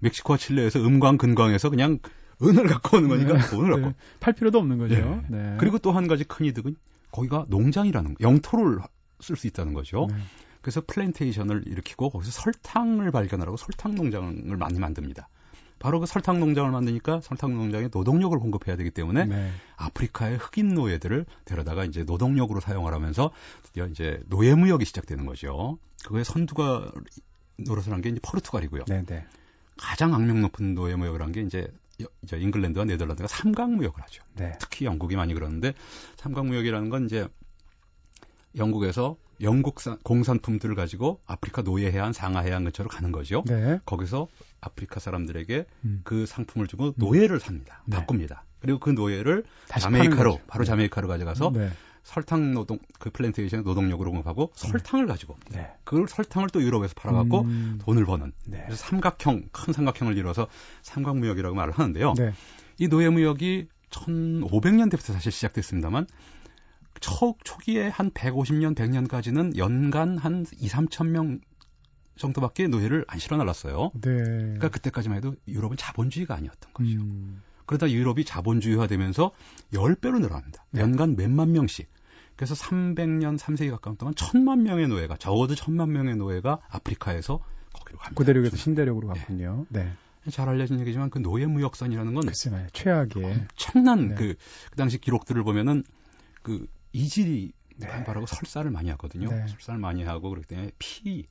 멕시코와 0.00 0.36
칠레에서 0.36 0.80
은광 0.80 1.18
은광에서 1.18 1.70
그냥 1.70 2.00
은을 2.42 2.66
갖고 2.66 2.96
오는 2.96 3.08
거니까 3.08 3.38
돈을 3.48 3.70
갖고 3.82 3.94
팔 4.20 4.32
필요도 4.32 4.58
없는 4.58 4.78
거죠. 4.78 4.94
그리고 5.58 5.78
또 5.78 5.92
한 5.92 6.06
가지 6.08 6.24
큰 6.24 6.46
이득은 6.46 6.76
거기가 7.10 7.44
농장이라는 7.48 8.14
거, 8.14 8.24
영토를 8.24 8.78
쓸 9.20 9.36
수 9.36 9.46
있다는 9.46 9.74
거죠. 9.74 10.08
그래서 10.62 10.80
플랜테이션을 10.86 11.64
일으키고 11.66 12.10
거기서 12.10 12.30
설탕을 12.30 13.10
발견하라고 13.10 13.56
설탕 13.56 13.94
농장을 13.94 14.56
많이 14.56 14.78
만듭니다. 14.78 15.28
바로 15.78 15.98
그 15.98 16.06
설탕 16.06 16.38
농장을 16.38 16.70
만드니까 16.70 17.20
설탕 17.22 17.54
농장에 17.56 17.88
노동력을 17.92 18.38
공급해야 18.38 18.76
되기 18.76 18.90
때문에 18.92 19.24
네. 19.24 19.50
아프리카의 19.76 20.38
흑인 20.38 20.68
노예들을 20.74 21.26
데려다가 21.44 21.84
이제 21.84 22.04
노동력으로 22.04 22.60
사용하라면서 22.60 23.32
드디어 23.64 23.86
이제 23.88 24.20
노예 24.28 24.54
무역이 24.54 24.84
시작되는 24.84 25.26
거죠. 25.26 25.78
그거에 26.04 26.22
선두가 26.22 26.92
노릇을 27.58 27.92
한 27.92 28.00
게 28.00 28.10
이제 28.10 28.20
포르투갈이고요. 28.22 28.84
네, 28.86 29.02
네. 29.04 29.24
가장 29.76 30.14
악명 30.14 30.40
높은 30.42 30.74
노예 30.74 30.94
무역을 30.94 31.20
한 31.20 31.32
게 31.32 31.42
이제 31.42 31.66
이제 32.22 32.38
잉글랜드와 32.38 32.84
네덜란드가 32.84 33.28
삼각 33.28 33.72
무역을 33.72 34.02
하죠. 34.02 34.22
네. 34.36 34.52
특히 34.58 34.84
영국이 34.84 35.16
많이 35.16 35.34
그러는데 35.34 35.74
삼각 36.16 36.46
무역이라는 36.46 36.88
건 36.90 37.06
이제 37.06 37.28
영국에서 38.56 39.16
영국 39.40 39.76
공산품들을 40.04 40.74
가지고 40.74 41.20
아프리카 41.26 41.62
노예 41.62 41.90
해안, 41.90 42.12
상아 42.12 42.40
해안 42.40 42.64
근처로 42.64 42.88
가는 42.88 43.10
거죠. 43.10 43.42
네. 43.46 43.80
거기서 43.84 44.28
아프리카 44.60 45.00
사람들에게 45.00 45.66
음. 45.84 46.00
그 46.04 46.26
상품을 46.26 46.66
주고 46.68 46.92
노예를 46.96 47.40
삽니다. 47.40 47.82
네. 47.86 47.96
바꿉니다. 47.96 48.44
그리고 48.60 48.78
그 48.78 48.90
노예를 48.90 49.44
자메이카로 49.68 50.40
바로 50.46 50.64
자메이카로 50.64 51.08
가져가서 51.08 51.50
네. 51.52 51.70
설탕 52.02 52.52
노동 52.52 52.78
그 52.98 53.10
플랜테이션 53.10 53.62
노동력으로 53.62 54.10
공급하고 54.10 54.44
음. 54.44 54.52
설탕을 54.54 55.06
가지고 55.06 55.36
네. 55.50 55.70
그 55.84 56.04
설탕을 56.08 56.48
또 56.50 56.62
유럽에서 56.62 56.94
팔아갖고 56.94 57.42
음. 57.42 57.78
돈을 57.82 58.04
버는 58.04 58.32
네. 58.46 58.62
그래서 58.66 58.84
삼각형 58.84 59.48
큰 59.52 59.72
삼각형을 59.72 60.16
이뤄서 60.16 60.48
삼각무역이라고 60.82 61.54
말을 61.54 61.72
하는데요. 61.72 62.14
네. 62.14 62.32
이 62.78 62.88
노예무역이 62.88 63.68
1500년대부터 63.90 65.12
사실 65.12 65.30
시작됐습니다만 65.30 66.06
초, 67.00 67.36
초기에 67.42 67.88
한 67.88 68.10
150년, 68.10 68.76
100년까지는 68.76 69.56
연간 69.56 70.18
한 70.18 70.46
2, 70.58 70.68
3천 70.68 71.08
명 71.08 71.40
정도밖에 72.16 72.68
노예를 72.68 73.04
안 73.08 73.18
실어 73.18 73.36
날랐어요. 73.36 73.90
네. 73.94 74.10
그러니까 74.10 74.68
그때까지만 74.68 75.18
해도 75.18 75.34
유럽은 75.48 75.76
자본주의가 75.76 76.34
아니었던 76.34 76.72
거죠. 76.72 77.00
음. 77.00 77.42
그러다 77.72 77.90
유럽이 77.90 78.24
자본주의화되면서 78.24 79.32
10배로 79.72 80.20
늘어납니다. 80.20 80.64
네. 80.70 80.82
연간 80.82 81.16
몇만 81.16 81.52
명씩. 81.52 81.88
그래서 82.36 82.54
300년, 82.54 83.38
3세기 83.38 83.70
가까운 83.70 83.96
동안 83.96 84.14
천만 84.14 84.62
명의 84.62 84.88
노예가 84.88 85.16
적어도 85.16 85.54
천만 85.54 85.92
명의 85.92 86.16
노예가 86.16 86.60
아프리카에서 86.68 87.40
거기로 87.72 87.98
갑니다. 87.98 88.14
구대륙에서 88.14 88.56
신대륙으로 88.56 89.08
갔군요. 89.08 89.66
네. 89.70 89.84
네. 90.24 90.30
잘 90.30 90.48
알려진 90.48 90.80
얘기지만 90.80 91.10
그 91.10 91.18
노예 91.18 91.46
무역선이라는 91.46 92.14
건 92.14 92.26
글쎄요, 92.26 92.66
최악의 92.72 93.24
엄청난 93.24 94.08
네. 94.08 94.14
그, 94.14 94.34
그 94.70 94.76
당시 94.76 94.98
기록들을 94.98 95.42
보면은 95.42 95.82
그 96.42 96.66
이질이 96.92 97.52
네. 97.76 98.04
바라고 98.04 98.26
설사를 98.26 98.70
많이 98.70 98.90
하거든요. 98.90 99.30
네. 99.30 99.46
설사를 99.48 99.80
많이 99.80 100.04
하고 100.04 100.30
그렇기 100.30 100.46
때문에 100.46 100.70
피그 100.78 101.28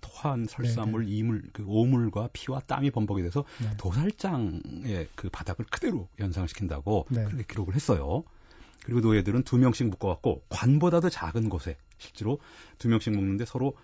토한 0.00 0.46
설사물, 0.48 1.04
네네. 1.04 1.16
이물, 1.16 1.42
그 1.52 1.64
오물과 1.66 2.30
피와 2.32 2.60
땀이 2.60 2.90
범벅이 2.90 3.22
돼서 3.22 3.44
네. 3.60 3.70
도살장의 3.76 5.08
그 5.14 5.28
바닥을 5.30 5.64
그대로 5.70 6.08
연상을 6.18 6.48
시킨다고 6.48 7.06
네. 7.10 7.24
그렇게 7.24 7.44
기록을 7.48 7.74
했어요. 7.74 8.24
그리고 8.84 9.00
노예들은 9.00 9.42
두 9.42 9.58
명씩 9.58 9.88
묶어갖고 9.88 10.42
관보다도 10.48 11.10
작은 11.10 11.48
곳에 11.48 11.76
실제로 11.98 12.38
두 12.78 12.88
명씩 12.88 13.12
묶는데 13.12 13.44
서로 13.44 13.74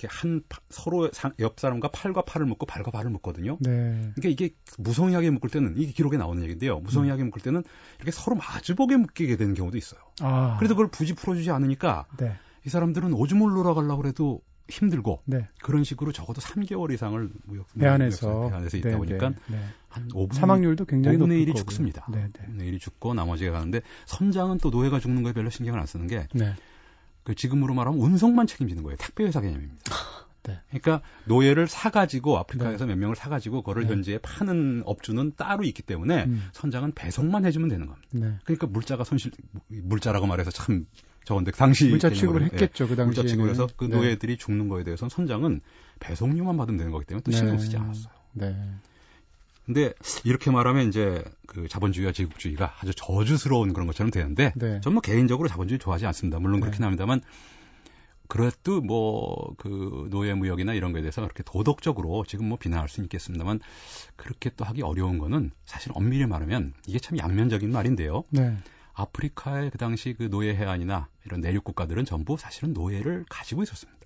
이렇게 0.00 0.08
한 0.10 0.42
서로 0.70 1.10
옆 1.38 1.60
사람과 1.60 1.88
팔과 1.88 2.22
팔을 2.22 2.46
묶고 2.46 2.64
발과 2.66 2.90
발을 2.90 3.10
묶거든요. 3.10 3.58
네. 3.60 4.12
그러니까 4.14 4.28
이게 4.28 4.54
무성의하게 4.78 5.30
묶을 5.30 5.50
때는 5.50 5.74
이게 5.76 5.92
기록에 5.92 6.16
나오는 6.16 6.42
얘기인데요. 6.42 6.80
무성의하게 6.80 7.22
음. 7.22 7.26
묶을 7.26 7.42
때는 7.42 7.62
이렇게 7.98 8.10
서로 8.10 8.36
마주보게 8.36 8.96
묶이게 8.96 9.36
되는 9.36 9.54
경우도 9.54 9.76
있어요. 9.76 10.00
아. 10.20 10.56
그래도 10.58 10.74
그걸 10.74 10.88
굳이 10.90 11.14
풀어주지 11.14 11.50
않으니까 11.50 12.06
네. 12.18 12.34
이 12.64 12.70
사람들은 12.70 13.12
오줌을 13.12 13.52
놀아가려고 13.52 14.06
해도 14.06 14.42
힘들고 14.70 15.22
네. 15.26 15.48
그런 15.62 15.84
식으로 15.84 16.12
적어도 16.12 16.40
3개월 16.40 16.92
이상을 16.92 17.30
무역 17.44 17.66
해안에서 17.78 18.48
해안에서 18.50 18.76
있다 18.76 18.88
네, 18.90 18.96
보니까 18.96 19.30
네, 19.48 19.64
한 19.88 20.08
5분 20.08 20.34
사망률도 20.34 20.84
굉장히 20.86 21.18
5분의 21.18 21.46
1이 21.46 21.56
죽습니다. 21.56 22.06
네, 22.10 22.28
네. 22.32 22.46
5분의 22.46 22.72
1이 22.72 22.80
죽고 22.80 23.14
나머지가 23.14 23.52
가는데 23.52 23.80
선장은 24.06 24.58
또 24.58 24.70
노예가 24.70 25.00
죽는 25.00 25.22
거에 25.22 25.32
별로 25.32 25.50
신경을 25.50 25.78
안 25.78 25.86
쓰는 25.86 26.06
게 26.06 26.26
네. 26.32 26.54
그 27.24 27.34
지금으로 27.34 27.74
말하면 27.74 28.00
운송만 28.00 28.46
책임지는 28.46 28.82
거예요. 28.82 28.96
택배 28.98 29.24
회사 29.24 29.40
개념입니다. 29.40 29.78
네. 30.42 30.58
그러니까 30.68 31.02
노예를 31.26 31.66
사가지고 31.68 32.38
아프리카에서 32.38 32.86
네. 32.86 32.94
몇 32.94 32.98
명을 32.98 33.16
사가지고 33.16 33.62
그거를 33.62 33.84
네. 33.84 33.92
현지에 33.92 34.18
파는 34.18 34.82
업주는 34.86 35.32
따로 35.36 35.64
있기 35.64 35.82
때문에 35.82 36.24
음. 36.24 36.48
선장은 36.52 36.92
배송만 36.92 37.44
해주면 37.44 37.68
되는 37.68 37.86
겁니다. 37.86 38.08
네. 38.12 38.38
그러니까 38.44 38.66
물자가 38.66 39.04
손실 39.04 39.32
물자라고 39.68 40.26
말해서 40.26 40.50
참 40.50 40.86
저건데 41.30 41.52
당시 41.52 41.88
물자 41.88 42.10
취급을 42.10 42.42
했겠죠 42.42 42.88
그 42.88 42.96
당시에 42.96 43.22
물자 43.22 43.22
취급해서 43.22 43.68
그 43.76 43.84
네. 43.84 43.96
노예들이 43.96 44.36
죽는 44.36 44.68
거에 44.68 44.82
대해서는 44.82 45.10
선장은 45.10 45.60
배송료만 46.00 46.56
받으면 46.56 46.76
되는 46.76 46.90
거기 46.90 47.06
때문에 47.06 47.22
또 47.22 47.30
신경 47.30 47.56
쓰지 47.56 47.76
않았어요. 47.76 48.12
네. 48.32 48.56
근데 49.64 49.92
이렇게 50.24 50.50
말하면 50.50 50.88
이제 50.88 51.22
그 51.46 51.68
자본주의와 51.68 52.10
제국주의가 52.10 52.74
아주 52.80 52.92
저주스러운 52.96 53.72
그런 53.72 53.86
것처럼 53.86 54.10
되는데 54.10 54.52
네. 54.56 54.80
저는 54.80 54.94
뭐 54.94 55.00
개인적으로 55.02 55.48
자본주의 55.48 55.78
좋아하지 55.78 56.06
않습니다. 56.06 56.40
물론 56.40 56.58
그렇긴 56.58 56.80
네. 56.80 56.84
합니다만 56.86 57.20
그래도 58.26 58.80
뭐 58.80 59.54
그 59.58 60.08
노예 60.10 60.34
무역이나 60.34 60.74
이런 60.74 60.92
거에 60.92 61.02
대해서 61.02 61.20
그렇게 61.20 61.44
도덕적으로 61.44 62.24
지금 62.26 62.48
뭐 62.48 62.58
비난할 62.58 62.88
수는 62.88 63.04
있겠습니다만 63.04 63.60
그렇게 64.16 64.50
또 64.56 64.64
하기 64.64 64.82
어려운 64.82 65.18
거는 65.18 65.52
사실 65.64 65.92
엄밀히 65.94 66.26
말하면 66.26 66.72
이게 66.88 66.98
참 66.98 67.18
양면적인 67.18 67.70
말인데요. 67.70 68.24
네. 68.30 68.56
아프리카의 69.00 69.70
그 69.70 69.78
당시 69.78 70.14
그 70.16 70.28
노예 70.30 70.54
해안이나 70.54 71.08
이런 71.24 71.40
내륙 71.40 71.64
국가들은 71.64 72.04
전부 72.04 72.36
사실은 72.36 72.72
노예를 72.72 73.24
가지고 73.28 73.62
있었습니다. 73.62 73.98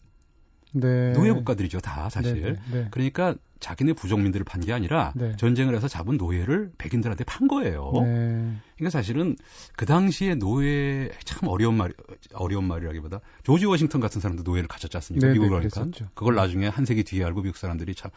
네. 0.76 1.12
노예 1.12 1.30
국가들이죠, 1.30 1.78
다 1.80 2.08
사실. 2.08 2.42
네, 2.42 2.52
네, 2.52 2.58
네. 2.72 2.88
그러니까 2.90 3.36
자기네 3.60 3.92
부족민들을 3.92 4.44
판 4.44 4.60
게 4.60 4.72
아니라 4.72 5.12
네. 5.14 5.36
전쟁을 5.36 5.74
해서 5.76 5.86
잡은 5.88 6.16
노예를 6.16 6.72
백인들한테 6.78 7.22
판 7.24 7.46
거예요. 7.46 7.92
네. 8.02 8.56
그러니까 8.76 8.90
사실은 8.90 9.36
그 9.76 9.86
당시에 9.86 10.34
노예 10.34 11.10
참 11.24 11.48
어려운 11.48 11.76
말 11.76 11.92
어려운 12.32 12.64
말이라기보다 12.64 13.20
조지 13.44 13.66
워싱턴 13.66 14.00
같은 14.00 14.20
사람도 14.20 14.42
노예를 14.42 14.66
가졌지 14.66 14.96
않습니까? 14.96 15.28
미국을 15.28 15.58
하니까 15.60 15.86
그걸 16.14 16.34
나중에 16.34 16.66
한 16.66 16.84
세기 16.84 17.04
뒤에 17.04 17.24
알고 17.24 17.42
미국 17.42 17.56
사람들이 17.56 17.94
참 17.94 18.10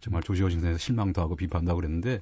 정말 0.00 0.22
조지 0.22 0.42
워싱턴에서 0.42 0.78
실망도 0.78 1.20
하고 1.20 1.36
비판도 1.36 1.70
하고 1.70 1.80
그랬는데 1.80 2.18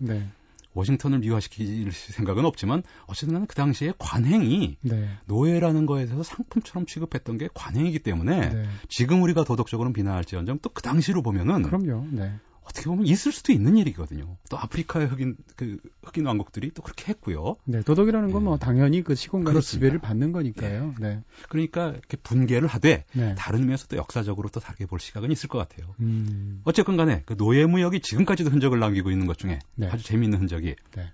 워싱턴을 0.78 1.18
미화시킬 1.18 1.92
생각은 1.92 2.44
없지만 2.44 2.82
어쨌든 3.06 3.34
간에 3.34 3.46
그 3.46 3.54
당시에 3.54 3.92
관행이 3.98 4.78
네. 4.80 5.08
노예라는 5.26 5.86
거에 5.86 6.06
대해서 6.06 6.22
상품처럼 6.22 6.86
취급했던 6.86 7.36
게 7.38 7.48
관행이기 7.52 7.98
때문에 7.98 8.48
네. 8.50 8.64
지금 8.88 9.22
우리가 9.22 9.44
도덕적으로는 9.44 9.92
비난할지언정 9.92 10.60
또 10.60 10.68
그 10.78 10.82
당시로 10.82 11.22
보면은 11.22 11.62
그럼요. 11.62 12.06
네. 12.12 12.32
어떻게 12.68 12.86
보면 12.86 13.06
있을 13.06 13.32
수도 13.32 13.52
있는 13.52 13.76
일이거든요. 13.78 14.36
또 14.50 14.58
아프리카의 14.58 15.06
흑인 15.08 15.36
그 15.56 15.78
흑인 16.02 16.26
왕국들이 16.26 16.70
또 16.72 16.82
그렇게 16.82 17.06
했고요. 17.08 17.56
네, 17.64 17.82
도덕이라는 17.82 18.30
건뭐 18.30 18.58
네. 18.58 18.64
당연히 18.64 19.02
그 19.02 19.14
시공간의 19.14 19.62
지배를 19.62 19.98
받는 19.98 20.32
거니까요. 20.32 20.94
네. 21.00 21.08
네. 21.08 21.22
그러니까 21.48 21.88
이렇게 21.88 22.18
분개를 22.18 22.68
하되 22.68 23.04
네. 23.14 23.34
다른 23.36 23.60
의미에서 23.60 23.86
또 23.86 23.96
역사적으로 23.96 24.50
또 24.50 24.60
다르게 24.60 24.86
볼 24.86 25.00
시각은 25.00 25.32
있을 25.32 25.48
것 25.48 25.58
같아요. 25.58 25.94
음. 26.00 26.60
어쨌건 26.64 26.96
간에 26.96 27.22
그 27.24 27.36
노예 27.36 27.64
무역이 27.64 28.00
지금까지도 28.00 28.50
흔적을 28.50 28.78
남기고 28.78 29.10
있는 29.10 29.26
것 29.26 29.38
중에 29.38 29.60
네. 29.74 29.88
아주 29.88 30.04
재미있는 30.04 30.38
흔적이 30.38 30.76
네. 30.94 31.10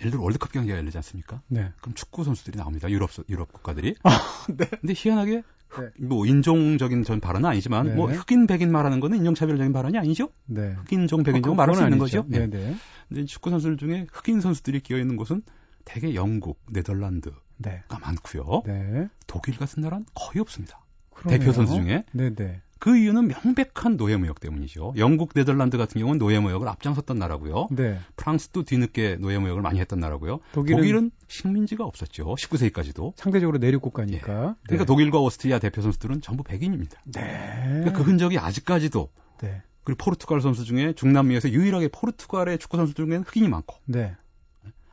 예를 0.00 0.10
들어 0.10 0.22
월드컵 0.22 0.52
경기가 0.52 0.76
열리지 0.76 0.98
않습니까? 0.98 1.40
네. 1.48 1.72
그럼 1.80 1.94
축구 1.94 2.24
선수들이 2.24 2.58
나옵니다. 2.58 2.90
유럽 2.90 3.10
유럽 3.28 3.52
국가들이. 3.52 3.94
아, 4.02 4.10
네. 4.48 4.66
근데 4.66 4.92
희한하게 4.94 5.42
네. 5.78 6.04
뭐 6.04 6.26
인종적인 6.26 7.04
전 7.04 7.20
발언은 7.20 7.48
아니지만 7.48 7.86
네. 7.86 7.94
뭐 7.94 8.10
흑인 8.10 8.46
백인 8.46 8.70
말하는 8.72 9.00
거는 9.00 9.18
인종차별적인 9.18 9.72
발언이 9.72 9.98
아니죠. 9.98 10.30
네. 10.46 10.74
흑인종 10.78 11.22
백인종 11.22 11.52
어, 11.52 11.54
말할 11.56 11.74
수 11.74 11.82
있는 11.82 11.98
거죠. 11.98 12.24
네. 12.28 12.46
네. 12.46 12.76
근데 13.08 13.24
축구 13.24 13.50
선수들 13.50 13.76
중에 13.76 14.06
흑인 14.10 14.40
선수들이 14.40 14.80
끼어 14.80 14.98
있는 14.98 15.16
곳은 15.16 15.42
대개 15.84 16.14
영국, 16.14 16.60
네덜란드가 16.70 17.36
네. 17.58 17.82
많고요. 17.88 18.62
네. 18.66 19.08
독일 19.26 19.56
같은 19.56 19.82
나라는 19.82 20.06
거의 20.14 20.40
없습니다. 20.40 20.84
그러네요. 21.14 21.38
대표 21.38 21.52
선수 21.52 21.74
중에. 21.74 22.04
네네. 22.12 22.62
네. 22.86 22.92
그 22.92 22.96
이유는 22.96 23.28
명백한 23.28 23.96
노예 23.96 24.16
무역 24.16 24.38
때문이죠. 24.38 24.94
영국, 24.96 25.34
네덜란드 25.34 25.76
같은 25.76 26.00
경우는 26.00 26.18
노예 26.18 26.38
무역을 26.38 26.68
앞장섰던 26.68 27.18
나라고요. 27.18 27.66
네. 27.72 27.98
프랑스도 28.14 28.62
뒤늦게 28.62 29.16
노예 29.16 29.38
무역을 29.38 29.60
많이 29.60 29.80
했던 29.80 29.98
나라고요. 29.98 30.38
독일은, 30.52 30.78
독일은 30.78 31.10
식민지가 31.26 31.84
없었죠. 31.84 32.36
19세기까지도. 32.36 33.14
상대적으로 33.16 33.58
내륙 33.58 33.82
국가니까. 33.82 34.32
예. 34.32 34.54
그러니까 34.66 34.66
네. 34.68 34.84
독일과 34.84 35.18
오스트리아 35.18 35.58
대표 35.58 35.82
선수들은 35.82 36.20
전부 36.20 36.44
백인입니다. 36.44 37.02
네. 37.06 37.22
그러니까 37.64 37.92
그 37.92 38.02
흔적이 38.02 38.38
아직까지도 38.38 39.10
네. 39.42 39.62
그리고 39.82 40.04
포르투갈 40.04 40.40
선수 40.40 40.64
중에 40.64 40.92
중남미에서 40.94 41.50
유일하게 41.50 41.88
포르투갈의 41.88 42.58
축구 42.58 42.76
선수 42.76 42.94
중에는 42.94 43.22
흑인이 43.22 43.48
많고 43.48 43.76
네. 43.86 44.14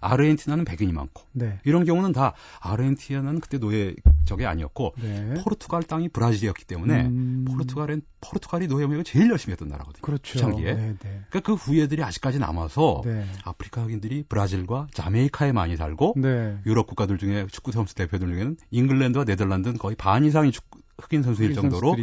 아르헨티나는 0.03 0.65
백인이 0.65 0.91
많고 0.91 1.23
네. 1.31 1.59
이런 1.63 1.85
경우는 1.85 2.11
다 2.11 2.33
아르헨티나는 2.59 3.39
그때 3.39 3.57
노예 3.57 3.95
적이 4.25 4.45
아니었고 4.45 4.93
네. 5.01 5.33
포르투갈 5.41 5.83
땅이 5.83 6.09
브라질이었기 6.09 6.65
때문에 6.65 7.05
음... 7.05 7.45
포르투갈은 7.49 8.01
포르투갈이 8.21 8.67
노예무역을 8.67 9.03
제일 9.03 9.29
열심히 9.29 9.53
했던 9.53 9.67
나라거든요. 9.67 10.01
그렇죠. 10.01 10.39
초창기에. 10.39 10.73
네, 10.73 10.95
네. 11.01 11.21
그러니까 11.29 11.39
그 11.41 11.53
후예들이 11.53 12.03
아직까지 12.03 12.39
남아서 12.39 13.01
네. 13.05 13.25
아프리카 13.43 13.83
흑인들이 13.83 14.25
브라질과 14.29 14.87
자메이카에 14.93 15.51
많이 15.51 15.75
살고 15.75 16.15
네. 16.17 16.57
유럽 16.65 16.87
국가들 16.87 17.17
중에 17.17 17.47
축구 17.51 17.71
선수 17.71 17.95
대표들 17.95 18.27
중에는 18.27 18.57
잉글랜드와 18.71 19.25
네덜란드는 19.25 19.77
거의 19.77 19.95
반 19.95 20.25
이상이 20.25 20.51
축구 20.51 20.82
흑인 20.99 21.23
선수일 21.23 21.53
정도로 21.53 21.95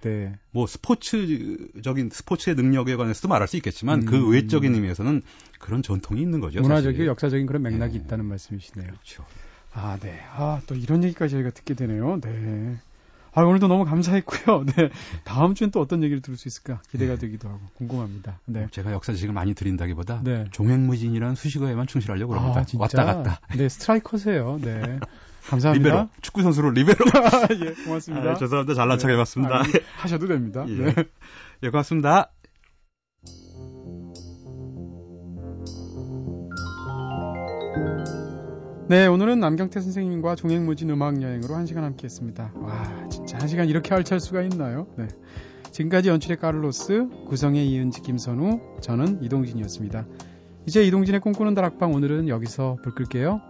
네. 0.00 0.34
뭐 0.50 0.66
스포츠적인 0.66 2.10
스포츠의 2.12 2.56
능력에 2.56 2.96
관해서도 2.96 3.28
말할 3.28 3.46
수 3.48 3.56
있겠지만 3.56 4.04
그 4.04 4.16
음. 4.16 4.20
그 4.24 4.28
외적인 4.30 4.74
의미에서는 4.74 5.22
그런 5.58 5.82
전통이 5.82 6.20
있는 6.20 6.40
거죠. 6.40 6.60
문화적이고 6.60 7.06
역사적인 7.06 7.46
그런 7.46 7.62
맥락이 7.62 7.98
네. 7.98 8.04
있다는 8.04 8.24
말씀이시네요. 8.26 8.88
그렇죠. 8.88 9.24
아, 9.72 9.98
네. 10.00 10.20
아, 10.36 10.60
또 10.66 10.74
이런 10.74 11.02
얘기까지 11.04 11.32
저희가 11.32 11.50
듣게 11.50 11.74
되네요. 11.74 12.20
네. 12.20 12.76
아, 13.32 13.42
오늘도 13.42 13.66
너무 13.66 13.84
감사했고요. 13.84 14.64
네. 14.76 14.90
다음 15.24 15.54
주엔 15.54 15.72
또 15.72 15.80
어떤 15.80 16.02
얘기를 16.04 16.22
들을 16.22 16.36
수 16.36 16.46
있을까 16.46 16.80
기대가 16.90 17.14
네. 17.14 17.18
되기도 17.20 17.48
하고 17.48 17.60
궁금합니다. 17.74 18.38
네. 18.46 18.60
뭐 18.60 18.68
제가 18.70 18.92
역사 18.92 19.12
지식을 19.12 19.34
많이 19.34 19.54
드린다기보다 19.54 20.20
네. 20.22 20.46
종횡무진이라는 20.52 21.34
수식어에만 21.34 21.88
충실하려고 21.88 22.34
합니다. 22.34 22.60
아, 22.60 22.78
왔다 22.78 23.04
갔다. 23.04 23.40
네, 23.56 23.68
스트라이커세요. 23.68 24.58
네. 24.62 25.00
감사합니다. 25.48 25.88
리베로. 25.88 26.08
축구 26.22 26.42
선수로 26.42 26.70
리베로. 26.70 26.98
예, 27.64 27.84
고맙습니다. 27.84 28.30
아, 28.30 28.34
죄송합니다. 28.34 28.74
잘난 28.74 28.98
척 28.98 29.10
해봤습니다. 29.10 29.56
아 29.56 29.62
하셔도 29.98 30.26
됩니다. 30.26 30.64
예. 30.68 30.72
네. 30.72 30.94
예, 31.62 31.70
고맙습니다. 31.70 32.30
네, 38.86 39.06
오늘은 39.06 39.40
남경태 39.40 39.80
선생님과 39.80 40.34
종횡무진 40.36 40.90
음악 40.90 41.22
여행으로 41.22 41.54
한 41.54 41.64
시간 41.64 41.84
함께 41.84 42.04
했습니다. 42.04 42.52
와, 42.54 43.08
진짜 43.08 43.38
한 43.38 43.48
시간 43.48 43.68
이렇게 43.68 43.94
알찰 43.94 44.20
수가 44.20 44.42
있나요? 44.42 44.86
네. 44.98 45.08
지금까지 45.72 46.10
연출의 46.10 46.36
카를로스, 46.38 47.08
구성의 47.26 47.66
이은지, 47.66 48.02
김선우, 48.02 48.60
저는 48.82 49.22
이동진이었습니다. 49.22 50.06
이제 50.66 50.84
이동진의 50.84 51.20
꿈꾸는 51.20 51.54
다락방 51.54 51.92
오늘은 51.92 52.28
여기서 52.28 52.76
불 52.82 52.94
끌게요. 52.94 53.40